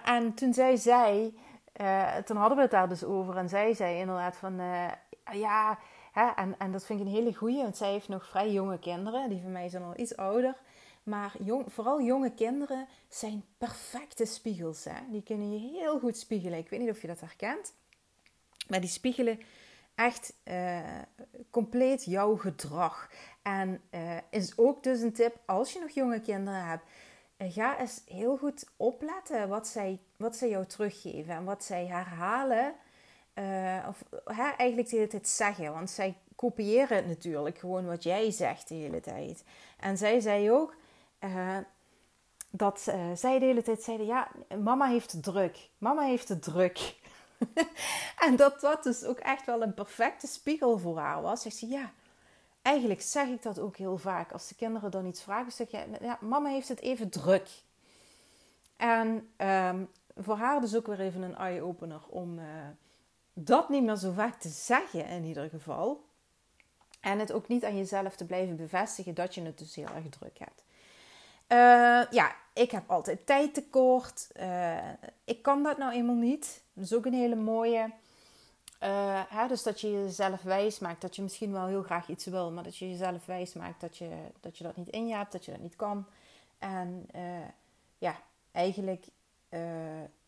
En 0.05 0.35
toen 0.35 0.55
zij 0.55 0.77
zei, 0.77 1.39
toen 2.25 2.37
hadden 2.37 2.57
we 2.57 2.63
het 2.63 2.71
daar 2.71 2.89
dus 2.89 3.05
over. 3.05 3.37
En 3.37 3.49
zij 3.49 3.75
zei 3.75 3.99
inderdaad 3.99 4.37
van, 4.37 4.61
ja, 5.33 5.79
en, 6.15 6.55
en 6.59 6.73
dat 6.73 6.85
vind 6.85 7.01
ik 7.01 7.07
een 7.07 7.13
hele 7.13 7.35
goeie. 7.35 7.63
Want 7.63 7.77
zij 7.77 7.91
heeft 7.91 8.09
nog 8.09 8.27
vrij 8.27 8.53
jonge 8.53 8.79
kinderen. 8.79 9.29
Die 9.29 9.41
van 9.43 9.53
mij 9.53 9.69
zijn 9.69 9.83
al 9.83 9.99
iets 9.99 10.17
ouder. 10.17 10.57
Maar 11.03 11.35
jong, 11.39 11.73
vooral 11.73 12.03
jonge 12.03 12.35
kinderen 12.35 12.89
zijn 13.09 13.45
perfecte 13.59 14.25
spiegels. 14.25 14.85
Hè? 14.85 15.11
Die 15.11 15.23
kunnen 15.23 15.53
je 15.53 15.79
heel 15.79 15.99
goed 15.99 16.17
spiegelen. 16.17 16.59
Ik 16.59 16.69
weet 16.69 16.81
niet 16.81 16.91
of 16.91 17.01
je 17.01 17.07
dat 17.07 17.21
herkent. 17.21 17.75
Maar 18.69 18.81
die 18.81 18.91
spiegelen 18.91 19.41
echt 19.95 20.35
uh, 20.45 20.79
compleet 21.51 22.05
jouw 22.05 22.37
gedrag. 22.37 23.11
En 23.43 23.81
uh, 23.91 24.17
is 24.31 24.59
ook 24.59 24.83
dus 24.83 25.01
een 25.01 25.13
tip 25.13 25.37
als 25.47 25.73
je 25.73 25.81
nog 25.81 25.91
jonge 25.91 26.21
kinderen 26.21 26.67
hebt. 26.67 26.85
Uh, 27.39 27.53
ga 27.53 27.79
eens 27.79 28.03
heel 28.07 28.37
goed 28.37 28.67
opletten 28.77 29.49
wat 29.49 29.67
zij, 29.67 29.99
wat 30.17 30.37
zij 30.37 30.49
jou 30.49 30.67
teruggeven 30.67 31.35
en 31.35 31.45
wat 31.45 31.65
zij 31.65 31.87
herhalen. 31.87 32.75
Of 33.89 34.05
hè, 34.25 34.49
eigenlijk 34.57 34.89
de 34.89 34.97
hele 34.97 35.09
tijd 35.09 35.29
zeggen. 35.29 35.73
Want 35.73 35.91
zij 35.91 36.17
kopiëren 36.37 37.09
natuurlijk 37.09 37.59
gewoon 37.59 37.87
wat 37.87 38.03
jij 38.03 38.31
zegt 38.31 38.69
de 38.69 38.75
hele 38.75 39.01
tijd. 39.01 39.45
En 39.81 39.97
zij 39.97 40.21
zei 40.21 40.51
ook 40.51 40.75
dat 42.51 42.81
zij 43.15 43.39
de 43.39 43.45
hele 43.45 43.63
tijd 43.63 43.83
zeiden: 43.83 44.07
Ja, 44.07 44.29
mama 44.63 44.87
heeft 44.87 45.13
het 45.13 45.23
druk. 45.23 45.69
Mama 45.79 46.03
heeft 46.03 46.29
het 46.29 46.43
druk. 46.43 46.95
en 48.27 48.37
dat 48.37 48.61
dat 48.61 48.83
dus 48.83 49.05
ook 49.05 49.19
echt 49.19 49.47
wel 49.47 49.63
een 49.63 49.75
perfecte 49.75 50.27
spiegel 50.27 50.79
voor 50.79 50.99
haar 50.99 51.23
was. 51.23 51.43
Zegt 51.43 51.57
ze, 51.57 51.69
ja, 51.69 51.93
eigenlijk 52.63 53.03
zeg 53.03 53.29
ik 53.29 53.43
dat 53.43 53.59
ook 53.59 53.77
heel 53.77 53.99
vaak. 53.99 54.33
Als 54.33 54.49
de 54.49 54.55
kinderen 54.55 54.91
dan 54.91 55.07
iets 55.07 55.23
vragen, 55.23 55.53
zeg 55.53 55.71
je, 55.71 55.85
ja, 56.01 56.19
mama 56.21 56.49
heeft 56.49 56.69
het 56.69 56.81
even 56.81 57.11
druk. 57.11 57.49
En 58.77 59.29
um, 59.37 59.89
voor 60.17 60.37
haar 60.37 60.61
dus 60.61 60.77
ook 60.77 60.87
weer 60.87 61.01
even 61.01 61.23
een 61.23 61.37
eye-opener 61.37 62.01
om 62.09 62.39
dat 63.35 63.69
niet 63.69 63.83
meer 63.83 63.97
zo 63.97 64.13
vaak 64.13 64.41
te 64.41 64.49
zeggen 64.49 65.07
in 65.07 65.25
ieder 65.25 65.49
geval. 65.49 66.05
En 67.01 67.19
het 67.19 67.33
ook 67.33 67.49
niet 67.49 67.65
aan 67.65 67.77
jezelf 67.77 68.17
te 68.17 68.25
blijven 68.25 68.57
bevestigen 68.57 69.15
dat 69.15 69.35
je 69.35 69.43
het 69.43 69.59
dus 69.59 69.75
heel 69.75 69.89
erg 69.95 70.09
druk 70.09 70.39
hebt. 70.39 70.63
ja, 72.15 72.37
ik 72.53 72.71
heb 72.71 72.91
altijd 72.91 73.27
tijd 73.27 73.55
tekort. 73.55 74.29
ik 75.25 75.43
kan 75.43 75.63
dat 75.63 75.79
nou 75.79 75.93
eenmaal 75.93 76.15
niet. 76.15 76.63
Dat 76.73 76.85
is 76.85 76.95
ook 76.95 77.07
een 77.07 77.15
hele 77.15 77.35
mooie. 77.35 77.93
Hè, 79.29 79.49
dus 79.49 79.63
dat 79.63 79.81
je 79.81 79.93
jezelf 79.93 80.43
wijs 80.43 80.79
maakt 80.79 81.01
dat 81.01 81.17
je 81.17 81.23
misschien 81.23 81.53
wel 81.53 81.67
heel 81.67 81.83
graag 81.83 82.09
iets 82.09 82.25
wil, 82.25 82.51
maar 82.53 82.65
dat 82.65 82.77
je 82.77 82.91
jezelf 82.91 83.27
wijs 83.27 83.53
maakt 83.53 83.81
dat 83.81 83.97
je 83.97 84.11
dat, 84.41 84.59
je 84.59 84.65
dat 84.65 84.77
niet 84.77 84.89
in 84.89 85.07
je 85.07 85.15
hebt, 85.15 85.33
dat 85.33 85.45
je 85.45 85.51
dat 85.51 85.61
niet 85.61 85.77
kan. 85.77 86.07
En 86.59 87.09
ja, 87.99 88.17
eigenlijk 88.53 89.07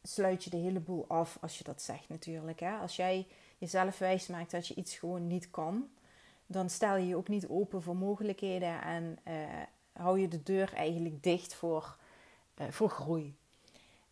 sluit 0.06 0.44
je 0.44 0.50
de 0.50 0.56
hele 0.56 0.80
boel 0.80 1.04
af 1.08 1.38
als 1.40 1.58
je 1.58 1.64
dat 1.64 1.82
zegt 1.82 2.08
natuurlijk. 2.08 2.60
Hè? 2.60 2.76
Als 2.76 2.96
jij 2.96 3.26
jezelf 3.58 3.98
wijs 3.98 4.26
maakt 4.26 4.50
dat 4.50 4.68
je 4.68 4.74
iets 4.74 4.96
gewoon 4.96 5.26
niet 5.26 5.50
kan, 5.50 5.88
dan 6.46 6.70
stel 6.70 6.96
je 6.96 7.06
je 7.06 7.16
ook 7.16 7.28
niet 7.28 7.48
open 7.48 7.82
voor 7.82 7.96
mogelijkheden 7.96 8.82
en 8.82 9.18
uh, 9.28 9.34
hou 9.92 10.20
je 10.20 10.28
de 10.28 10.42
deur 10.42 10.74
eigenlijk 10.74 11.22
dicht 11.22 11.54
voor, 11.54 11.96
uh, 12.56 12.66
voor 12.70 12.90
groei. 12.90 13.36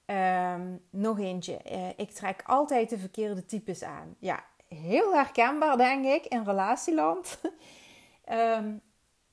Um, 0.07 0.83
nog 0.91 1.19
eentje. 1.19 1.61
Uh, 1.71 1.89
ik 1.89 2.11
trek 2.11 2.43
altijd 2.47 2.91
de 2.91 2.99
verkeerde 2.99 3.47
types 3.47 3.83
aan. 3.83 4.17
Ja, 4.19 4.45
heel 4.69 5.15
herkenbaar 5.15 5.77
denk 5.77 6.05
ik 6.05 6.25
in 6.25 6.45
relatieland. 6.45 7.41
um, 8.31 8.81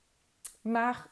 maar 0.73 1.07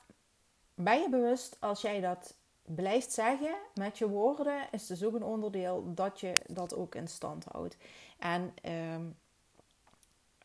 ben 0.74 1.02
je 1.02 1.10
bewust 1.10 1.58
als 1.60 1.82
jij 1.82 2.02
dat 2.02 2.36
blijft 2.76 3.12
zeggen 3.12 3.56
met 3.74 3.98
je 3.98 4.08
woorden, 4.08 4.68
is 4.72 4.88
dus 4.88 5.04
ook 5.04 5.14
een 5.14 5.24
onderdeel 5.24 5.94
dat 5.94 6.20
je 6.20 6.34
dat 6.48 6.76
ook 6.76 6.96
in 6.96 7.08
stand 7.08 7.46
houdt. 7.46 7.78
En 8.18 8.54
um, 8.94 9.18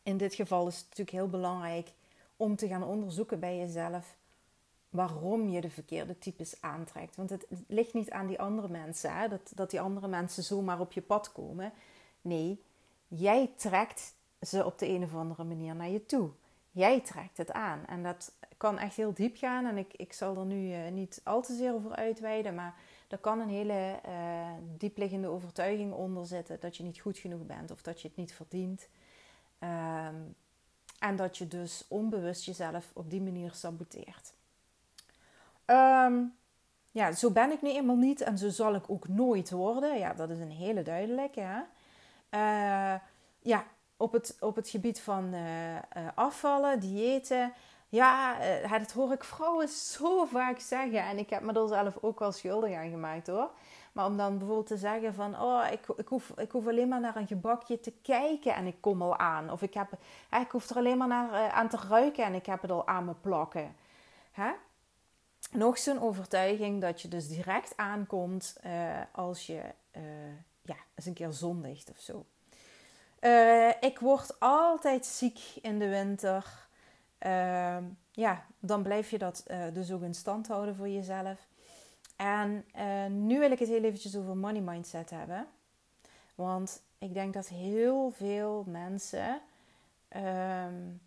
in 0.03 0.17
dit 0.17 0.33
geval 0.33 0.67
is 0.67 0.75
het 0.75 0.83
natuurlijk 0.83 1.17
heel 1.17 1.29
belangrijk 1.29 1.91
om 2.37 2.55
te 2.55 2.67
gaan 2.67 2.83
onderzoeken 2.83 3.39
bij 3.39 3.57
jezelf 3.57 4.15
waarom 4.89 5.49
je 5.49 5.61
de 5.61 5.69
verkeerde 5.69 6.17
types 6.17 6.61
aantrekt. 6.61 7.15
Want 7.15 7.29
het 7.29 7.45
ligt 7.67 7.93
niet 7.93 8.11
aan 8.11 8.27
die 8.27 8.39
andere 8.39 8.67
mensen, 8.67 9.15
hè? 9.15 9.27
Dat, 9.27 9.51
dat 9.55 9.69
die 9.69 9.81
andere 9.81 10.07
mensen 10.07 10.43
zomaar 10.43 10.79
op 10.79 10.91
je 10.91 11.01
pad 11.01 11.31
komen. 11.31 11.73
Nee, 12.21 12.63
jij 13.07 13.51
trekt 13.55 14.15
ze 14.41 14.65
op 14.65 14.79
de 14.79 14.87
een 14.87 15.03
of 15.03 15.15
andere 15.15 15.43
manier 15.43 15.75
naar 15.75 15.89
je 15.89 16.05
toe. 16.05 16.29
Jij 16.75 17.01
trekt 17.01 17.37
het 17.37 17.51
aan. 17.51 17.85
En 17.85 18.03
dat 18.03 18.31
kan 18.57 18.77
echt 18.79 18.95
heel 18.95 19.13
diep 19.13 19.37
gaan. 19.37 19.65
En 19.65 19.77
ik, 19.77 19.93
ik 19.93 20.13
zal 20.13 20.37
er 20.37 20.45
nu 20.45 20.69
uh, 20.69 20.91
niet 20.91 21.21
al 21.23 21.41
te 21.41 21.53
zeer 21.53 21.73
over 21.73 21.95
uitweiden. 21.95 22.55
Maar 22.55 22.75
er 23.07 23.17
kan 23.17 23.39
een 23.39 23.49
hele 23.49 23.99
uh, 24.07 24.47
diepliggende 24.77 25.27
overtuiging 25.27 25.93
onder 25.93 26.25
zitten 26.25 26.59
dat 26.59 26.77
je 26.77 26.83
niet 26.83 26.99
goed 26.99 27.17
genoeg 27.17 27.45
bent 27.45 27.71
of 27.71 27.81
dat 27.81 28.01
je 28.01 28.07
het 28.07 28.17
niet 28.17 28.33
verdient. 28.33 28.87
Um, 29.59 30.35
en 30.99 31.15
dat 31.15 31.37
je 31.37 31.47
dus 31.47 31.85
onbewust 31.87 32.45
jezelf 32.45 32.91
op 32.93 33.09
die 33.09 33.21
manier 33.21 33.51
saboteert. 33.53 34.33
Um, 35.65 36.35
ja, 36.91 37.11
zo 37.11 37.31
ben 37.31 37.51
ik 37.51 37.61
nu 37.61 37.69
eenmaal 37.69 37.95
niet 37.95 38.21
en 38.21 38.37
zo 38.37 38.49
zal 38.49 38.75
ik 38.75 38.89
ook 38.89 39.07
nooit 39.07 39.51
worden. 39.51 39.97
Ja, 39.97 40.13
dat 40.13 40.29
is 40.29 40.39
een 40.39 40.51
hele 40.51 40.81
duidelijke. 40.81 41.41
Hè? 41.41 41.61
Uh, 42.29 42.99
ja, 43.39 43.65
op 43.97 44.11
het, 44.11 44.37
op 44.39 44.55
het 44.55 44.69
gebied 44.69 45.01
van 45.01 45.33
uh, 45.33 45.73
uh, 45.73 45.79
afvallen, 46.15 46.79
diëten. 46.79 47.53
Ja, 47.89 48.37
dat 48.79 48.91
hoor 48.91 49.11
ik 49.11 49.23
vrouwen 49.23 49.67
zo 49.93 50.25
vaak 50.25 50.59
zeggen. 50.59 50.99
En 50.99 51.17
ik 51.17 51.29
heb 51.29 51.41
me 51.41 51.53
er 51.53 51.67
zelf 51.67 51.97
ook 52.01 52.19
wel 52.19 52.31
schuldig 52.31 52.73
aan 52.73 52.89
gemaakt 52.89 53.27
hoor. 53.27 53.51
Maar 53.91 54.05
om 54.05 54.17
dan 54.17 54.37
bijvoorbeeld 54.37 54.67
te 54.67 54.77
zeggen 54.77 55.13
van... 55.13 55.41
Oh, 55.41 55.67
ik, 55.71 55.87
ik, 55.97 56.07
hoef, 56.07 56.29
ik 56.29 56.51
hoef 56.51 56.67
alleen 56.67 56.87
maar 56.87 56.99
naar 56.99 57.15
een 57.15 57.27
gebakje 57.27 57.79
te 57.79 57.93
kijken 58.01 58.55
en 58.55 58.65
ik 58.65 58.75
kom 58.79 59.01
al 59.01 59.17
aan. 59.17 59.51
Of 59.51 59.61
ik, 59.61 59.73
heb, 59.73 59.91
ik 60.41 60.51
hoef 60.51 60.69
er 60.69 60.75
alleen 60.75 60.97
maar 60.97 61.07
naar, 61.07 61.51
aan 61.51 61.69
te 61.69 61.77
ruiken 61.89 62.23
en 62.25 62.33
ik 62.33 62.45
heb 62.45 62.61
het 62.61 62.71
al 62.71 62.87
aan 62.87 63.05
me 63.05 63.13
plakken. 63.13 63.75
Hè? 64.31 64.51
Nog 65.51 65.77
zo'n 65.77 66.01
overtuiging 66.01 66.81
dat 66.81 67.01
je 67.01 67.07
dus 67.07 67.27
direct 67.27 67.77
aankomt 67.77 68.59
als 69.11 69.45
je 69.45 69.61
ja, 70.61 70.75
eens 70.95 71.05
een 71.05 71.13
keer 71.13 71.31
zondigt 71.31 71.89
of 71.89 71.99
zo. 71.99 72.25
Ik 73.79 73.99
word 73.99 74.39
altijd 74.39 75.05
ziek 75.05 75.39
in 75.61 75.79
de 75.79 75.87
winter. 75.87 76.67
Ehm, 77.17 77.83
ja, 78.11 78.45
dan 78.59 78.83
blijf 78.83 79.09
je 79.09 79.17
dat 79.17 79.45
dus 79.73 79.91
ook 79.91 80.01
in 80.01 80.13
stand 80.13 80.47
houden 80.47 80.75
voor 80.75 80.89
jezelf. 80.89 81.47
En 82.15 82.65
uh, 82.75 83.05
nu 83.05 83.39
wil 83.39 83.51
ik 83.51 83.59
het 83.59 83.67
heel 83.67 83.83
eventjes 83.83 84.17
over 84.17 84.37
money 84.37 84.61
mindset 84.61 85.09
hebben. 85.09 85.47
Want 86.35 86.83
ik 86.97 87.13
denk 87.13 87.33
dat 87.33 87.47
heel 87.47 88.11
veel 88.11 88.63
mensen 88.67 89.41
um, 90.09 91.01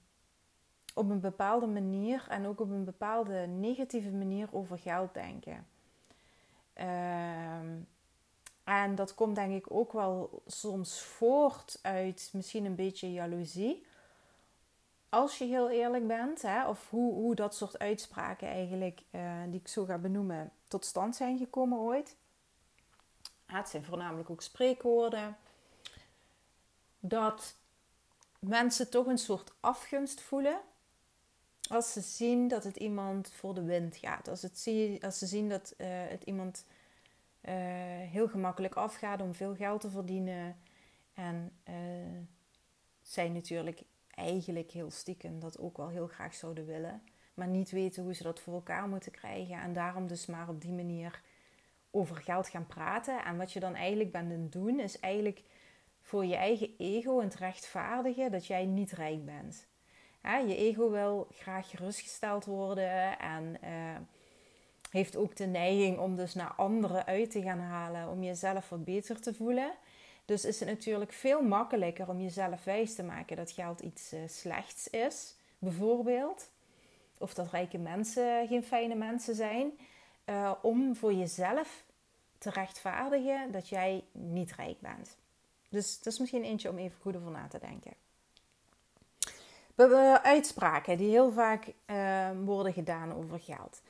op 0.94 1.10
een 1.10 1.20
bepaalde 1.20 1.66
manier 1.66 2.26
en 2.28 2.46
ook 2.46 2.60
op 2.60 2.70
een 2.70 2.84
bepaalde 2.84 3.46
negatieve 3.46 4.10
manier 4.10 4.48
over 4.50 4.78
geld 4.78 5.14
denken. 5.14 5.66
Um, 6.74 7.86
en 8.68 8.94
dat 8.94 9.14
komt 9.14 9.34
denk 9.34 9.54
ik 9.54 9.66
ook 9.68 9.92
wel 9.92 10.42
soms 10.46 11.00
voort 11.00 11.78
uit 11.82 12.30
misschien 12.32 12.64
een 12.64 12.74
beetje 12.74 13.12
jaloezie 13.12 13.86
als 15.08 15.38
je 15.38 15.44
heel 15.44 15.70
eerlijk 15.70 16.06
bent, 16.06 16.42
hè, 16.42 16.68
of 16.68 16.90
hoe, 16.90 17.12
hoe 17.12 17.34
dat 17.34 17.54
soort 17.54 17.78
uitspraken 17.78 18.48
eigenlijk, 18.48 19.00
uh, 19.10 19.42
die 19.48 19.60
ik 19.60 19.68
zo 19.68 19.84
ga 19.84 19.98
benoemen, 19.98 20.52
tot 20.68 20.84
stand 20.84 21.16
zijn 21.16 21.38
gekomen 21.38 21.78
ooit. 21.78 22.16
Het 23.46 23.68
zijn 23.68 23.84
voornamelijk 23.84 24.30
ook 24.30 24.42
spreekwoorden. 24.42 25.36
Dat 27.00 27.54
mensen 28.38 28.90
toch 28.90 29.06
een 29.06 29.18
soort 29.18 29.52
afgunst 29.60 30.20
voelen 30.20 30.60
als 31.68 31.92
ze 31.92 32.00
zien 32.00 32.48
dat 32.48 32.64
het 32.64 32.76
iemand 32.76 33.32
voor 33.32 33.54
de 33.54 33.62
wind 33.62 33.96
gaat. 33.96 34.28
Als, 34.28 34.42
het 34.42 34.58
zie, 34.58 35.04
als 35.04 35.18
ze 35.18 35.26
zien 35.26 35.48
dat 35.48 35.74
uh, 35.78 35.86
het 35.88 36.22
iemand 36.22 36.64
uh, 37.48 37.52
heel 38.10 38.28
gemakkelijk 38.28 38.74
afgaat 38.74 39.20
om 39.20 39.34
veel 39.34 39.54
geld 39.54 39.80
te 39.80 39.90
verdienen. 39.90 40.56
En 41.14 41.52
zij 43.02 43.28
natuurlijk 43.28 43.82
eigenlijk 44.10 44.70
heel 44.70 44.90
stiekem 44.90 45.40
dat 45.40 45.58
ook 45.58 45.76
wel 45.76 45.88
heel 45.88 46.06
graag 46.06 46.34
zouden 46.34 46.66
willen. 46.66 47.02
Maar 47.34 47.48
niet 47.48 47.70
weten 47.70 48.02
hoe 48.02 48.14
ze 48.14 48.22
dat 48.22 48.40
voor 48.40 48.54
elkaar 48.54 48.88
moeten 48.88 49.12
krijgen. 49.12 49.60
En 49.60 49.72
daarom 49.72 50.06
dus 50.06 50.26
maar 50.26 50.48
op 50.48 50.60
die 50.60 50.72
manier 50.72 51.22
over 51.90 52.16
geld 52.16 52.48
gaan 52.48 52.66
praten. 52.66 53.24
En 53.24 53.36
wat 53.36 53.52
je 53.52 53.60
dan 53.60 53.74
eigenlijk 53.74 54.12
bent 54.12 54.32
aan 54.32 54.48
doen, 54.48 54.80
is 54.80 55.00
eigenlijk 55.00 55.42
voor 56.00 56.24
je 56.24 56.36
eigen 56.36 56.74
ego 56.78 57.20
het 57.20 57.34
rechtvaardigen 57.34 58.30
dat 58.30 58.46
jij 58.46 58.66
niet 58.66 58.92
rijk 58.92 59.24
bent. 59.24 59.66
je 60.22 60.56
ego 60.56 60.90
wil 60.90 61.28
graag 61.30 61.70
gerustgesteld 61.70 62.44
worden 62.44 63.18
en 63.18 63.56
uh, 63.64 63.96
heeft 64.90 65.16
ook 65.16 65.36
de 65.36 65.46
neiging 65.46 65.98
om 65.98 66.16
dus 66.16 66.34
naar 66.34 66.52
anderen 66.56 67.06
uit 67.06 67.30
te 67.30 67.42
gaan 67.42 67.60
halen, 67.60 68.08
om 68.08 68.22
jezelf 68.22 68.68
wat 68.68 68.84
beter 68.84 69.20
te 69.20 69.34
voelen. 69.34 69.72
Dus 70.24 70.44
is 70.44 70.60
het 70.60 70.68
natuurlijk 70.68 71.12
veel 71.12 71.42
makkelijker 71.42 72.08
om 72.08 72.20
jezelf 72.20 72.64
wijs 72.64 72.94
te 72.94 73.02
maken 73.02 73.36
dat 73.36 73.50
geld 73.50 73.80
iets 73.80 74.12
uh, 74.12 74.20
slechts 74.26 74.88
is, 74.88 75.34
bijvoorbeeld. 75.58 76.50
Of 77.18 77.34
dat 77.34 77.50
rijke 77.50 77.78
mensen 77.78 78.46
geen 78.46 78.64
fijne 78.64 78.94
mensen 78.94 79.34
zijn. 79.34 79.70
Uh, 80.26 80.52
om 80.62 80.96
voor 80.96 81.12
jezelf 81.12 81.84
te 82.38 82.50
rechtvaardigen 82.50 83.52
dat 83.52 83.68
jij 83.68 84.04
niet 84.12 84.52
rijk 84.52 84.80
bent. 84.80 85.16
Dus 85.68 85.98
dat 85.98 86.12
is 86.12 86.18
misschien 86.18 86.44
eentje 86.44 86.70
om 86.70 86.78
even 86.78 87.00
goed 87.00 87.16
over 87.16 87.30
na 87.30 87.46
te 87.48 87.58
denken. 87.58 87.92
We 89.74 89.84
hebben 89.84 90.22
uitspraken 90.22 90.98
die 90.98 91.10
heel 91.10 91.32
vaak 91.32 91.72
uh, 91.86 92.30
worden 92.44 92.72
gedaan 92.72 93.14
over 93.14 93.40
geld. 93.40 93.80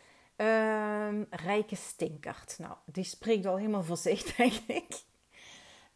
Uh, 0.40 1.23
rijke 1.30 1.76
stinkert. 1.76 2.57
Nou, 2.59 2.75
die 2.85 3.04
spreekt 3.04 3.47
al 3.47 3.57
helemaal 3.57 3.83
voor 3.83 3.97
zich, 3.97 4.23
denk 4.37 4.52
ik 4.66 5.07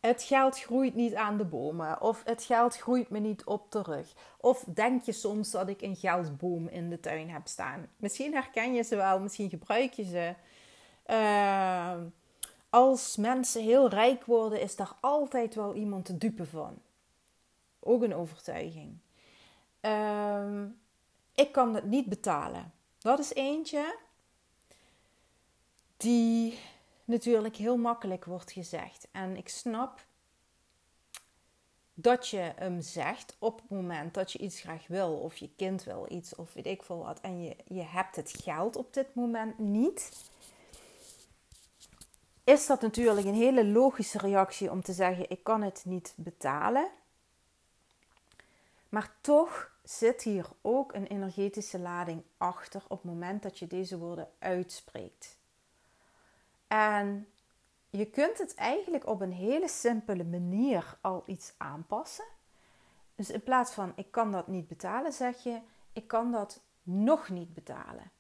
het 0.03 0.23
geld 0.23 0.59
groeit 0.59 0.95
niet 0.95 1.15
aan 1.15 1.37
de 1.37 1.45
bomen. 1.45 2.01
Of 2.01 2.23
het 2.25 2.45
geld 2.45 2.77
groeit 2.77 3.11
me 3.11 3.19
niet 3.19 3.45
op 3.45 3.73
de 3.73 3.83
rug. 3.83 4.13
Of 4.41 4.65
denk 4.75 5.03
je 5.03 5.13
soms 5.13 5.51
dat 5.51 5.69
ik 5.69 5.83
een 5.83 5.97
geldboom 5.97 6.69
in 6.69 6.91
de 6.91 7.01
tuin 7.01 7.31
heb 7.31 7.47
staan. 7.47 7.89
Misschien 7.97 8.33
herken 8.33 8.75
je 8.75 8.83
ze 8.83 8.97
wel, 8.97 9.21
misschien 9.21 9.51
gebruik 9.51 9.93
je 9.93 10.05
ze. 10.05 10.35
Uh, 11.07 11.97
als 12.71 13.17
mensen 13.17 13.63
heel 13.63 13.89
rijk 13.89 14.25
worden, 14.25 14.61
is 14.61 14.77
daar 14.77 14.93
altijd 15.01 15.55
wel 15.55 15.75
iemand 15.75 16.05
te 16.05 16.19
dupe 16.19 16.47
van. 16.47 16.79
Ook 17.81 18.03
een 18.03 18.15
overtuiging. 18.15 18.99
Uh, 19.81 20.63
ik 21.35 21.53
kan 21.53 21.75
het 21.75 21.85
niet 21.85 22.07
betalen. 22.07 22.73
Dat 22.99 23.19
is 23.19 23.35
eentje 23.35 23.99
die 26.03 26.59
natuurlijk 27.05 27.57
heel 27.57 27.77
makkelijk 27.77 28.25
wordt 28.25 28.53
gezegd. 28.53 29.09
En 29.13 29.37
ik 29.37 29.49
snap 29.49 30.05
dat 31.95 32.29
je 32.29 32.53
hem 32.57 32.81
zegt 32.81 33.37
op 33.39 33.61
het 33.61 33.71
moment 33.71 34.15
dat 34.15 34.33
je 34.33 34.39
iets 34.39 34.61
graag 34.61 34.87
wil, 34.87 35.13
of 35.15 35.37
je 35.37 35.51
kind 35.57 35.85
wil 35.85 36.07
iets, 36.09 36.35
of 36.35 36.53
weet 36.53 36.67
ik 36.67 36.83
veel 36.83 36.99
wat, 36.99 37.21
en 37.21 37.43
je, 37.43 37.57
je 37.67 37.83
hebt 37.83 38.17
het 38.17 38.39
geld 38.43 38.77
op 38.77 38.95
dit 38.95 39.15
moment 39.15 39.59
niet. 39.59 40.31
Is 42.45 42.67
dat 42.67 42.81
natuurlijk 42.81 43.27
een 43.27 43.35
hele 43.35 43.67
logische 43.67 44.19
reactie 44.19 44.71
om 44.71 44.83
te 44.83 44.93
zeggen: 44.93 45.31
Ik 45.31 45.45
kan 45.45 45.63
het 45.63 45.83
niet 45.85 46.13
betalen. 46.17 46.89
Maar 48.89 49.15
toch 49.21 49.71
zit 49.85 50.23
hier 50.23 50.47
ook 50.61 50.93
een 50.95 51.07
energetische 51.07 51.79
lading 51.79 52.23
achter 52.37 52.83
op 52.89 53.03
het 53.03 53.13
moment 53.13 53.43
dat 53.43 53.59
je 53.59 53.67
deze 53.67 53.99
woorden 53.99 54.29
uitspreekt. 54.39 55.41
En 56.73 57.29
je 57.91 58.07
kunt 58.07 58.39
het 58.39 58.55
eigenlijk 58.55 59.07
op 59.07 59.21
een 59.21 59.33
hele 59.33 59.69
simpele 59.69 60.25
manier 60.25 60.97
al 61.01 61.23
iets 61.27 61.53
aanpassen. 61.57 62.25
Dus 63.15 63.31
in 63.31 63.43
plaats 63.43 63.73
van 63.73 63.93
ik 63.97 64.11
kan 64.11 64.33
dat 64.33 64.47
niet 64.47 64.69
betalen, 64.69 65.13
zeg 65.13 65.43
je 65.43 65.61
ik 65.93 66.07
kan 66.07 66.33
dat 66.33 66.61
nog 66.83 67.29
niet 67.29 67.55
betalen. 67.55 68.11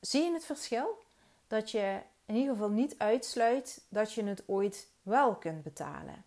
Zie 0.00 0.22
je 0.22 0.32
het 0.32 0.44
verschil? 0.44 1.04
Dat 1.46 1.70
je 1.70 2.00
in 2.26 2.34
ieder 2.34 2.52
geval 2.52 2.70
niet 2.70 2.98
uitsluit 2.98 3.84
dat 3.88 4.12
je 4.12 4.24
het 4.24 4.42
ooit 4.46 4.88
wel 5.02 5.34
kunt 5.34 5.62
betalen. 5.62 6.24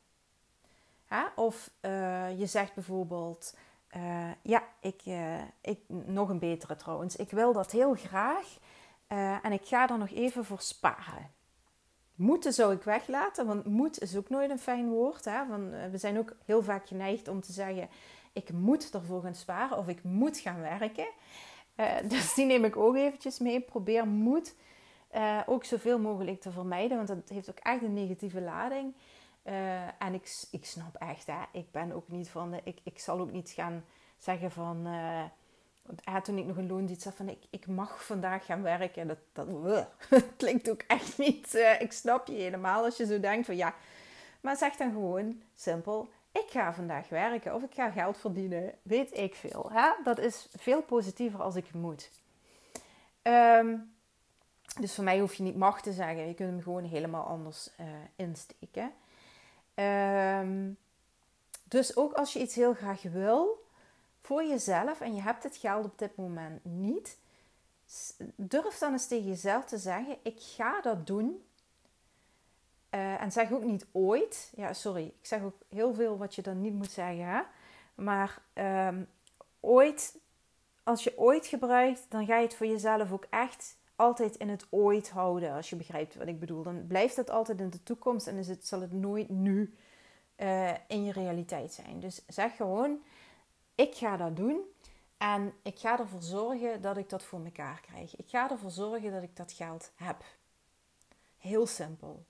Of 1.36 1.72
uh, 1.82 2.40
je 2.40 2.46
zegt 2.46 2.74
bijvoorbeeld: 2.74 3.56
uh, 3.96 4.32
Ja, 4.42 4.64
ik, 4.80 5.02
uh, 5.06 5.42
ik, 5.62 5.80
nog 5.88 6.30
een 6.30 6.40
betere 6.40 6.76
trouwens. 6.76 7.16
Ik 7.16 7.32
wil 7.32 7.54
dat 7.54 7.72
heel 7.72 7.94
graag 7.94 8.58
en 9.18 9.52
ik 9.52 9.66
ga 9.66 9.90
er 9.90 9.98
nog 9.98 10.10
even 10.10 10.46
voor 10.46 10.62
sparen. 10.62 11.32
Moeten 12.16 12.54
zou 12.54 12.74
ik 12.74 12.84
weglaten, 12.84 13.46
want 13.46 13.66
moet 13.66 14.02
is 14.02 14.18
ook 14.18 14.30
nooit 14.30 14.50
een 14.50 14.60
fijn 14.60 14.90
woord. 14.90 15.26
Hè? 15.26 15.48
Want 15.48 15.72
we 15.92 15.98
zijn 15.98 16.18
ook 16.18 16.36
heel 16.46 16.64
vaak 16.64 16.88
geneigd 16.88 17.28
om 17.28 17.42
te 17.42 17.52
zeggen: 17.52 17.90
Ik 18.34 18.52
moet 18.52 18.94
ervoor 18.94 19.22
gaan 19.22 19.36
sparen 19.36 19.78
of 19.78 19.88
ik 19.88 20.04
moet 20.04 20.38
gaan 20.38 20.62
werken. 20.62 21.08
dus 22.10 22.34
die 22.34 22.46
neem 22.46 22.66
ik 22.66 22.76
ook 22.76 22.96
eventjes 22.96 23.40
mee. 23.40 23.62
Probeer 23.62 24.08
moet 24.08 24.56
ook 25.46 25.64
zoveel 25.64 26.00
mogelijk 26.00 26.42
te 26.42 26.52
vermijden, 26.52 26.98
want 26.98 27.08
dat 27.08 27.30
heeft 27.30 27.50
ook 27.50 27.60
echt 27.60 27.82
een 27.82 27.94
negatieve 27.94 28.42
lading. 28.42 28.94
En 30.00 30.14
ik, 30.14 30.46
ik 30.52 30.66
snap 30.66 30.96
echt, 30.96 31.28
hè, 31.28 31.42
ik 31.52 31.72
ben 31.72 31.92
ook 31.92 32.08
niet 32.08 32.30
van 32.30 32.52
de, 32.52 32.62
ik, 32.64 32.80
ik 32.84 33.00
zal 33.00 33.20
ook 33.20 33.32
niet 33.32 33.50
gaan 33.50 33.84
zeggen 34.18 34.52
van, 34.52 34.88
uh, 36.10 36.16
toen 36.16 36.38
ik 36.38 36.46
nog 36.46 36.58
een 36.58 36.68
loondienst 36.68 37.04
had, 37.04 37.14
van 37.14 37.30
ik, 37.30 37.44
ik 37.50 37.68
mag 37.68 38.06
vandaag 38.06 38.46
gaan 38.46 38.62
werken. 38.62 39.08
Dat, 39.08 39.18
dat, 39.34 39.48
dat 40.10 40.24
klinkt 40.38 40.70
ook 40.70 40.82
echt 40.88 41.18
niet, 41.18 41.56
uh, 41.56 41.82
ik 41.82 41.92
snap 41.92 42.28
je 42.28 42.34
helemaal 42.34 42.84
als 42.84 42.98
je 42.98 43.06
zo 43.06 43.20
denkt 43.20 43.46
van 43.46 43.56
ja. 43.56 43.76
Maar 44.42 44.58
zeg 44.58 44.76
dan 44.76 44.92
gewoon 44.92 45.42
simpel, 45.56 46.10
ik 46.32 46.46
ga 46.50 46.74
vandaag 46.74 47.10
werken 47.10 47.56
of 47.56 47.64
ik 47.64 47.74
ga 47.74 47.90
geld 47.90 48.18
verdienen, 48.18 48.74
weet 48.82 49.18
ik 49.18 49.36
veel. 49.36 49.70
Hè? 49.74 49.90
Dat 50.04 50.20
is 50.20 50.48
veel 50.58 50.82
positiever 50.82 51.42
als 51.42 51.56
ik 51.56 51.74
moet. 51.74 52.12
Um, 53.24 53.94
dus 54.80 54.96
voor 54.96 55.04
mij 55.04 55.20
hoef 55.20 55.34
je 55.34 55.44
niet 55.44 55.58
mag 55.58 55.82
te 55.82 55.94
zeggen, 55.94 56.28
je 56.28 56.34
kunt 56.34 56.50
hem 56.50 56.62
gewoon 56.62 56.84
helemaal 56.84 57.26
anders 57.26 57.70
insteken. 58.16 58.92
Um, 59.76 60.78
dus 61.64 61.96
ook 61.98 62.14
als 62.14 62.34
je 62.34 62.40
iets 62.40 62.56
heel 62.56 62.74
graag 62.74 63.02
wil 63.02 63.68
voor 64.22 64.44
jezelf 64.44 65.02
en 65.02 65.16
je 65.16 65.22
hebt 65.22 65.44
het 65.44 65.58
geld 65.58 65.86
op 65.86 66.00
dit 66.00 66.16
moment 66.16 66.66
niet, 66.66 67.18
durf 68.36 68.78
dan 68.78 68.92
eens 68.92 69.08
tegen 69.08 69.28
jezelf 69.28 69.66
te 69.66 69.78
zeggen: 69.78 70.18
Ik 70.22 70.40
ga 70.40 70.82
dat 70.82 71.08
doen. 71.08 71.44
Uh, 72.96 73.22
en 73.22 73.32
zeg 73.32 73.52
ook 73.52 73.64
niet 73.64 73.86
ooit. 73.92 74.54
Ja, 74.56 74.74
sorry, 74.74 75.06
ik 75.06 75.26
zeg 75.26 75.42
ook 75.42 75.56
heel 75.70 75.94
veel 75.94 76.18
wat 76.18 76.36
je 76.36 76.42
dan 76.42 76.62
niet 76.62 76.74
moet 76.74 76.92
zeggen. 76.92 77.26
Hè? 77.26 77.42
Maar 77.96 78.42
um, 78.88 79.08
ooit, 79.60 80.18
als 80.84 81.04
je 81.04 81.18
ooit 81.18 81.48
gebruikt, 81.48 82.06
dan 82.10 82.26
ga 82.26 82.38
je 82.38 82.46
het 82.46 82.56
voor 82.56 82.68
jezelf 82.68 83.12
ook 83.12 83.26
echt 83.30 83.78
altijd 83.96 84.36
in 84.36 84.50
het 84.50 84.66
ooit 84.70 85.10
houden, 85.10 85.54
als 85.54 85.70
je 85.70 85.76
begrijpt 85.76 86.16
wat 86.16 86.28
ik 86.28 86.40
bedoel. 86.40 86.64
Dan 86.64 86.88
blijft 86.88 87.16
het 87.16 87.30
altijd 87.30 87.60
in 87.60 87.70
de 87.70 87.84
toekomst 87.84 88.28
en 88.28 88.38
is 88.38 88.48
het, 88.48 88.68
zal 88.68 88.82
het 88.82 88.92
nooit 88.92 89.30
nu 89.30 89.74
uh, 90.38 90.72
in 90.88 91.06
je 91.06 91.12
realiteit 91.12 91.74
zijn. 91.74 92.00
Dus 92.00 92.22
zeg 92.28 92.56
gewoon, 92.56 93.00
ik 93.80 93.96
ga 93.96 94.18
dat 94.18 94.36
doen 94.36 94.62
en 95.18 95.54
ik 95.64 95.80
ga 95.80 96.00
ervoor 96.00 96.22
zorgen 96.22 96.82
dat 96.82 96.98
ik 96.98 97.10
dat 97.10 97.24
voor 97.24 97.40
mekaar 97.40 97.82
krijg. 97.82 98.16
Ik 98.16 98.30
ga 98.30 98.50
ervoor 98.50 98.72
zorgen 98.72 99.12
dat 99.12 99.24
ik 99.24 99.36
dat 99.36 99.52
geld 99.52 99.92
heb. 99.96 100.24
Heel 101.38 101.68
simpel. 101.68 102.26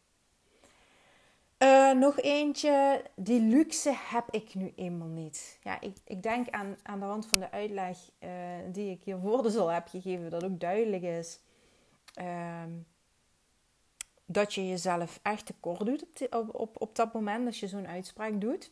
Uh, 1.64 1.92
nog 1.92 2.20
eentje, 2.20 3.04
die 3.16 3.42
luxe 3.42 3.94
heb 3.96 4.26
ik 4.30 4.56
nu 4.56 4.74
eenmaal 4.76 5.08
niet. 5.08 5.60
Ja, 5.64 5.82
ik, 5.82 5.98
ik 6.06 6.24
denk 6.24 6.50
aan, 6.50 6.78
aan 6.84 7.00
de 7.00 7.06
hand 7.06 7.26
van 7.26 7.40
de 7.40 7.52
uitleg 7.52 7.98
uh, 8.20 8.30
die 8.72 8.92
ik 8.92 9.04
hiervoor 9.04 9.44
dus 9.44 9.56
al 9.56 9.68
heb 9.68 9.88
gegeven, 9.88 10.30
dat 10.30 10.44
ook 10.44 10.60
duidelijk 10.60 11.04
is 11.04 11.40
Ehm, 12.14 12.72
dat 14.26 14.54
je 14.54 14.68
jezelf 14.68 15.20
echt 15.24 15.46
tekort 15.46 15.86
doet 15.86 16.28
op, 16.30 16.56
op, 16.56 16.82
op, 16.82 16.96
dat 16.96 17.14
moment 17.14 17.46
als 17.46 17.60
je 17.60 17.68
zo'n 17.68 17.88
uitspraak 17.88 18.42
doet. 18.42 18.72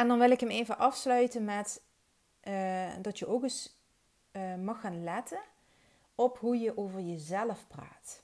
En 0.00 0.08
dan 0.08 0.18
wil 0.18 0.30
ik 0.30 0.40
hem 0.40 0.48
even 0.48 0.78
afsluiten 0.78 1.44
met 1.44 1.82
uh, 2.44 2.90
dat 3.00 3.18
je 3.18 3.26
ook 3.26 3.42
eens 3.42 3.80
uh, 4.32 4.54
mag 4.54 4.80
gaan 4.80 5.04
letten 5.04 5.40
op 6.14 6.38
hoe 6.38 6.58
je 6.58 6.76
over 6.76 7.00
jezelf 7.00 7.66
praat. 7.66 8.22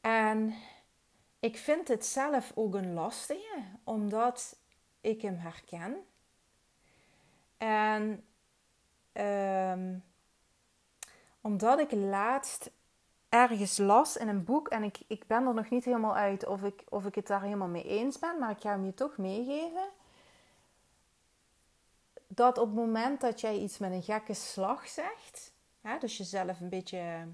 En 0.00 0.54
ik 1.40 1.56
vind 1.56 1.88
het 1.88 2.06
zelf 2.06 2.52
ook 2.54 2.74
een 2.74 2.92
lastige, 2.92 3.64
omdat 3.84 4.58
ik 5.00 5.22
hem 5.22 5.36
herken. 5.36 5.96
En 7.56 8.24
um, 9.12 10.04
omdat 11.40 11.78
ik 11.78 11.92
laatst 11.92 12.70
ergens 13.28 13.78
las 13.78 14.16
in 14.16 14.28
een 14.28 14.44
boek 14.44 14.68
en 14.68 14.82
ik, 14.82 14.98
ik 15.06 15.26
ben 15.26 15.46
er 15.46 15.54
nog 15.54 15.70
niet 15.70 15.84
helemaal 15.84 16.16
uit 16.16 16.46
of 16.46 16.62
ik, 16.62 16.84
of 16.88 17.06
ik 17.06 17.14
het 17.14 17.26
daar 17.26 17.42
helemaal 17.42 17.68
mee 17.68 17.84
eens 17.84 18.18
ben, 18.18 18.38
maar 18.38 18.50
ik 18.50 18.60
ga 18.60 18.70
hem 18.70 18.84
je 18.84 18.94
toch 18.94 19.16
meegeven. 19.16 19.88
Dat 22.26 22.58
op 22.58 22.66
het 22.66 22.76
moment 22.76 23.20
dat 23.20 23.40
jij 23.40 23.58
iets 23.58 23.78
met 23.78 23.92
een 23.92 24.02
gekke 24.02 24.34
slag 24.34 24.88
zegt, 24.88 25.52
hè, 25.80 25.98
dus 25.98 26.16
jezelf 26.16 26.60
een 26.60 26.68
beetje, 26.68 27.26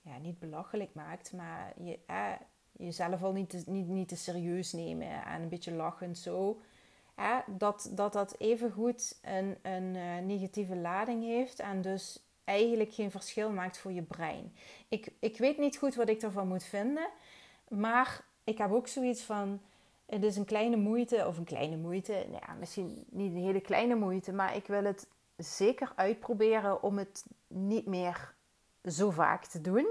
ja, 0.00 0.18
niet 0.18 0.38
belachelijk 0.38 0.94
maakt, 0.94 1.32
maar 1.32 1.72
je, 1.76 1.98
jezelf 2.72 3.22
al 3.22 3.32
niet 3.32 3.50
te, 3.50 3.62
niet, 3.66 3.86
niet 3.86 4.08
te 4.08 4.16
serieus 4.16 4.72
nemen 4.72 5.24
en 5.24 5.42
een 5.42 5.48
beetje 5.48 5.72
lachend 5.72 6.18
zo. 6.18 6.60
Hè, 7.14 7.38
dat, 7.46 7.90
dat 7.92 8.12
dat 8.12 8.34
evengoed 8.38 9.18
een, 9.22 9.58
een 9.62 9.94
uh, 9.94 10.18
negatieve 10.18 10.76
lading 10.76 11.22
heeft 11.22 11.58
en 11.58 11.82
dus 11.82 12.27
eigenlijk 12.48 12.92
geen 12.94 13.10
verschil 13.10 13.50
maakt 13.50 13.78
voor 13.78 13.92
je 13.92 14.02
brein. 14.02 14.52
Ik, 14.88 15.08
ik 15.18 15.38
weet 15.38 15.58
niet 15.58 15.76
goed 15.76 15.94
wat 15.94 16.08
ik 16.08 16.22
ervan 16.22 16.48
moet 16.48 16.64
vinden, 16.64 17.08
maar 17.68 18.24
ik 18.44 18.58
heb 18.58 18.72
ook 18.72 18.88
zoiets 18.88 19.22
van. 19.22 19.60
Het 20.06 20.24
is 20.24 20.36
een 20.36 20.44
kleine 20.44 20.76
moeite, 20.76 21.26
of 21.26 21.38
een 21.38 21.44
kleine 21.44 21.76
moeite, 21.76 22.12
nou 22.12 22.42
ja, 22.46 22.54
misschien 22.58 23.04
niet 23.08 23.32
een 23.32 23.42
hele 23.42 23.60
kleine 23.60 23.94
moeite, 23.94 24.32
maar 24.32 24.56
ik 24.56 24.66
wil 24.66 24.84
het 24.84 25.06
zeker 25.36 25.92
uitproberen 25.94 26.82
om 26.82 26.98
het 26.98 27.24
niet 27.46 27.86
meer 27.86 28.34
zo 28.84 29.10
vaak 29.10 29.44
te 29.44 29.60
doen. 29.60 29.86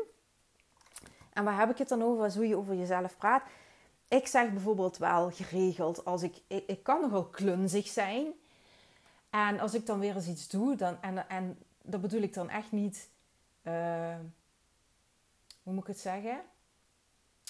En 1.34 1.44
waar 1.44 1.60
heb 1.60 1.70
ik 1.70 1.78
het 1.78 1.90
dan 1.90 2.04
over 2.04 2.24
als 2.24 2.36
hoe 2.36 2.48
je 2.48 2.58
over 2.58 2.76
jezelf 2.76 3.18
praat? 3.18 3.44
Ik 4.08 4.28
zeg 4.28 4.52
bijvoorbeeld 4.52 4.98
wel 4.98 5.32
geregeld 5.32 6.06
als 6.06 6.24
ik, 6.24 6.36
ik, 6.48 6.64
ik 6.68 6.84
kan 6.84 7.02
nogal 7.02 7.26
klunzig 7.26 7.88
zijn. 7.88 8.34
En 9.30 9.60
als 9.60 9.74
ik 9.74 9.86
dan 9.86 10.00
weer 10.00 10.16
eens 10.16 10.28
iets 10.28 10.48
doe, 10.48 10.76
dan, 10.76 11.02
en, 11.02 11.30
en 11.30 11.58
dat 11.88 12.02
bedoel 12.02 12.22
ik 12.22 12.34
dan 12.34 12.50
echt 12.50 12.72
niet, 12.72 13.10
uh, 13.64 14.16
hoe 15.64 15.74
moet 15.74 15.82
ik 15.82 15.88
het 15.88 16.00
zeggen? 16.00 16.42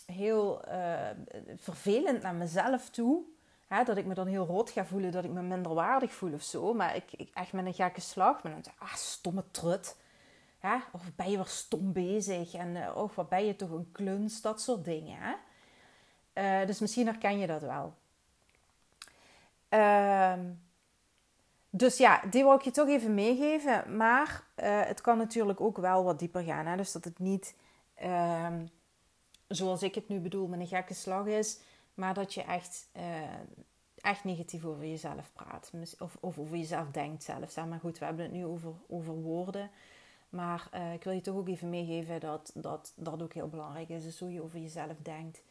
Heel 0.05 0.69
uh, 0.69 1.09
vervelend 1.55 2.21
naar 2.21 2.35
mezelf 2.35 2.89
toe. 2.89 3.23
Hè, 3.67 3.83
dat 3.83 3.97
ik 3.97 4.05
me 4.05 4.13
dan 4.13 4.27
heel 4.27 4.45
rood 4.45 4.69
ga 4.69 4.85
voelen, 4.85 5.11
dat 5.11 5.23
ik 5.23 5.31
me 5.31 5.41
minder 5.41 5.73
waardig 5.73 6.13
voel 6.13 6.33
of 6.33 6.41
zo. 6.41 6.73
Maar 6.73 6.95
ik, 6.95 7.11
ik 7.11 7.29
echt 7.33 7.53
met 7.53 7.65
een 7.65 7.73
gekke 7.73 8.01
slag. 8.01 8.41
Dan 8.41 8.63
zeg 8.63 8.73
ah, 8.77 8.93
stomme 8.93 9.43
trut. 9.51 9.97
Hè? 10.59 10.75
Of 10.91 11.01
ben 11.15 11.29
je 11.29 11.35
weer 11.35 11.45
stom 11.45 11.93
bezig? 11.93 12.53
En 12.53 12.75
uh, 12.75 12.97
oh, 12.97 13.11
wat 13.11 13.29
ben 13.29 13.45
je 13.45 13.55
toch 13.55 13.71
een 13.71 13.91
kluns? 13.91 14.41
Dat 14.41 14.61
soort 14.61 14.85
dingen. 14.85 15.17
Hè? 15.19 16.65
Dus 16.65 16.79
misschien 16.79 17.05
herken 17.05 17.39
je 17.39 17.47
dat 17.47 17.61
wel. 17.61 17.93
Ehm 19.69 20.39
dus 21.77 21.97
ja, 21.97 22.21
die 22.29 22.43
wil 22.43 22.53
ik 22.53 22.61
je 22.61 22.71
toch 22.71 22.87
even 22.87 23.13
meegeven. 23.13 23.97
Maar 23.97 24.43
uh, 24.55 24.81
het 24.81 25.01
kan 25.01 25.17
natuurlijk 25.17 25.61
ook 25.61 25.77
wel 25.77 26.03
wat 26.03 26.19
dieper 26.19 26.43
gaan. 26.43 26.65
Hè? 26.65 26.77
Dus 26.77 26.91
dat 26.91 27.03
het 27.03 27.19
niet, 27.19 27.55
uh, 28.03 28.53
zoals 29.47 29.83
ik 29.83 29.95
het 29.95 30.07
nu 30.07 30.19
bedoel, 30.19 30.47
met 30.47 30.59
een 30.59 30.67
gekke 30.67 30.93
slag 30.93 31.25
is. 31.25 31.59
Maar 31.93 32.13
dat 32.13 32.33
je 32.33 32.41
echt, 32.43 32.89
uh, 32.97 33.03
echt 34.01 34.23
negatief 34.23 34.65
over 34.65 34.85
jezelf 34.85 35.31
praat. 35.33 35.71
Of, 35.99 36.17
of 36.19 36.37
over 36.37 36.57
jezelf 36.57 36.91
denkt 36.91 37.23
zelfs. 37.23 37.55
Maar 37.55 37.79
goed, 37.79 37.99
we 37.99 38.05
hebben 38.05 38.23
het 38.23 38.33
nu 38.33 38.45
over, 38.45 38.71
over 38.87 39.13
woorden. 39.13 39.69
Maar 40.29 40.69
uh, 40.73 40.93
ik 40.93 41.03
wil 41.03 41.13
je 41.13 41.21
toch 41.21 41.35
ook 41.35 41.47
even 41.47 41.69
meegeven 41.69 42.19
dat, 42.19 42.51
dat 42.53 42.93
dat 42.95 43.23
ook 43.23 43.33
heel 43.33 43.49
belangrijk 43.49 43.89
is. 43.89 44.03
Dus 44.03 44.19
hoe 44.19 44.31
je 44.31 44.43
over 44.43 44.59
jezelf 44.59 44.95
denkt. 45.01 45.41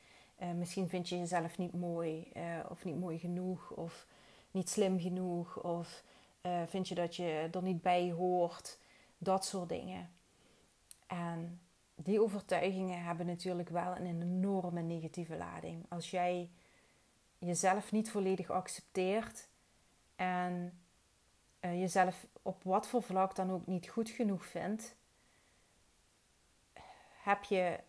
misschien 0.56 0.88
vind 0.88 1.08
je 1.08 1.18
jezelf 1.18 1.58
niet 1.58 1.72
mooi. 1.74 2.32
of 2.68 2.84
niet 2.84 2.98
mooi 2.98 3.18
genoeg. 3.18 3.70
Of 3.70 4.06
niet 4.50 4.68
slim 4.68 5.00
genoeg. 5.00 5.62
Of 5.62 6.04
uh, 6.46 6.62
vind 6.66 6.88
je 6.88 6.94
dat 6.94 7.16
je 7.16 7.48
er 7.52 7.62
niet 7.62 7.82
bij 7.82 8.10
hoort? 8.10 8.78
Dat 9.18 9.44
soort 9.44 9.68
dingen. 9.68 10.10
En 11.06 11.60
die 11.94 12.22
overtuigingen 12.22 13.04
hebben 13.04 13.26
natuurlijk 13.26 13.68
wel 13.68 13.96
een 13.96 14.06
enorme 14.06 14.82
negatieve 14.82 15.36
lading. 15.36 15.86
Als 15.88 16.10
jij 16.10 16.50
jezelf 17.38 17.92
niet 17.92 18.10
volledig 18.10 18.50
accepteert 18.50 19.48
en 20.16 20.80
uh, 21.60 21.80
jezelf 21.80 22.26
op 22.42 22.62
wat 22.62 22.88
voor 22.88 23.02
vlak 23.02 23.34
dan 23.34 23.50
ook 23.50 23.66
niet 23.66 23.88
goed 23.88 24.10
genoeg 24.10 24.46
vindt, 24.46 24.96
heb 27.22 27.44
je 27.44 27.80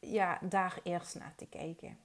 ja, 0.00 0.38
daar 0.42 0.80
eerst 0.82 1.18
naar 1.18 1.34
te 1.34 1.46
kijken. 1.46 1.98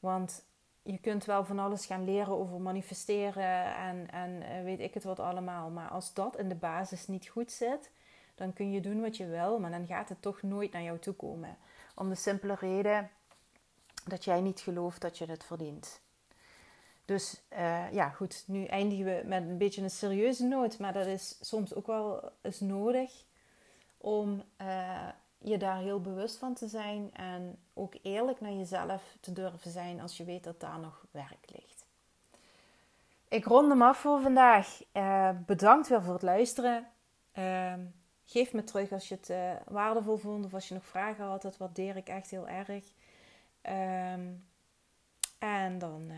Want 0.00 0.44
je 0.82 0.98
kunt 0.98 1.24
wel 1.24 1.44
van 1.44 1.58
alles 1.58 1.86
gaan 1.86 2.04
leren 2.04 2.38
over 2.38 2.60
manifesteren 2.60 3.74
en, 3.74 4.10
en 4.10 4.42
eh, 4.42 4.62
weet 4.62 4.80
ik 4.80 4.94
het 4.94 5.04
wat 5.04 5.20
allemaal. 5.20 5.70
Maar 5.70 5.88
als 5.88 6.14
dat 6.14 6.38
in 6.38 6.48
de 6.48 6.54
basis 6.54 7.06
niet 7.06 7.28
goed 7.28 7.50
zit, 7.50 7.90
dan 8.34 8.52
kun 8.52 8.72
je 8.72 8.80
doen 8.80 9.00
wat 9.00 9.16
je 9.16 9.26
wil, 9.26 9.58
maar 9.58 9.70
dan 9.70 9.86
gaat 9.86 10.08
het 10.08 10.22
toch 10.22 10.42
nooit 10.42 10.72
naar 10.72 10.82
jou 10.82 10.98
toe 10.98 11.14
komen. 11.14 11.56
Om 11.94 12.08
de 12.08 12.14
simpele 12.14 12.54
reden 12.54 13.10
dat 14.04 14.24
jij 14.24 14.40
niet 14.40 14.60
gelooft 14.60 15.00
dat 15.00 15.18
je 15.18 15.26
het 15.26 15.44
verdient. 15.44 16.00
Dus 17.04 17.42
uh, 17.52 17.92
ja, 17.92 18.08
goed, 18.08 18.44
nu 18.46 18.64
eindigen 18.64 19.04
we 19.04 19.22
met 19.24 19.42
een 19.42 19.58
beetje 19.58 19.82
een 19.82 19.90
serieuze 19.90 20.44
noot, 20.44 20.78
maar 20.78 20.92
dat 20.92 21.06
is 21.06 21.38
soms 21.40 21.74
ook 21.74 21.86
wel 21.86 22.32
eens 22.42 22.60
nodig 22.60 23.24
om 23.96 24.42
uh, 24.60 25.08
je 25.44 25.56
daar 25.56 25.78
heel 25.78 26.00
bewust 26.00 26.36
van 26.36 26.54
te 26.54 26.66
zijn 26.66 27.10
en 27.14 27.58
ook 27.74 27.94
eerlijk 28.02 28.40
naar 28.40 28.52
jezelf 28.52 29.16
te 29.20 29.32
durven 29.32 29.70
zijn 29.70 30.00
als 30.00 30.16
je 30.16 30.24
weet 30.24 30.44
dat 30.44 30.60
daar 30.60 30.78
nog 30.78 31.04
werk 31.10 31.44
ligt. 31.46 31.84
Ik 33.28 33.44
rond 33.44 33.68
hem 33.68 33.82
af 33.82 33.98
voor 33.98 34.20
vandaag. 34.20 34.82
Uh, 34.92 35.30
bedankt 35.46 35.88
weer 35.88 36.02
voor 36.02 36.12
het 36.12 36.22
luisteren. 36.22 36.86
Uh, 37.38 37.74
geef 38.24 38.52
me 38.52 38.64
terug 38.64 38.92
als 38.92 39.08
je 39.08 39.14
het 39.14 39.30
uh, 39.30 39.52
waardevol 39.66 40.16
vond 40.16 40.44
of 40.44 40.54
als 40.54 40.68
je 40.68 40.74
nog 40.74 40.86
vragen 40.86 41.24
had. 41.24 41.42
Dat 41.42 41.56
waardeer 41.56 41.96
ik 41.96 42.08
echt 42.08 42.30
heel 42.30 42.48
erg. 42.48 42.84
Um, 43.62 44.44
en 45.38 45.78
dan, 45.78 46.10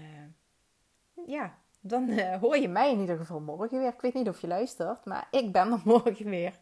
ja, 1.27 1.55
dan 1.81 2.21
hoor 2.41 2.57
je 2.57 2.69
mij 2.69 2.93
in 2.93 3.01
ieder 3.01 3.17
geval 3.17 3.41
morgen 3.41 3.79
weer. 3.79 3.93
Ik 3.93 4.01
weet 4.01 4.15
niet 4.15 4.29
of 4.29 4.41
je 4.41 4.47
luistert, 4.47 5.05
maar 5.05 5.29
ik 5.31 5.53
ben 5.53 5.73
er 5.73 5.81
morgen 5.95 6.31
weer. 6.31 6.59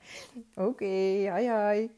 Oké, 0.54 0.68
okay, 0.68 1.76
hi. 1.76 1.88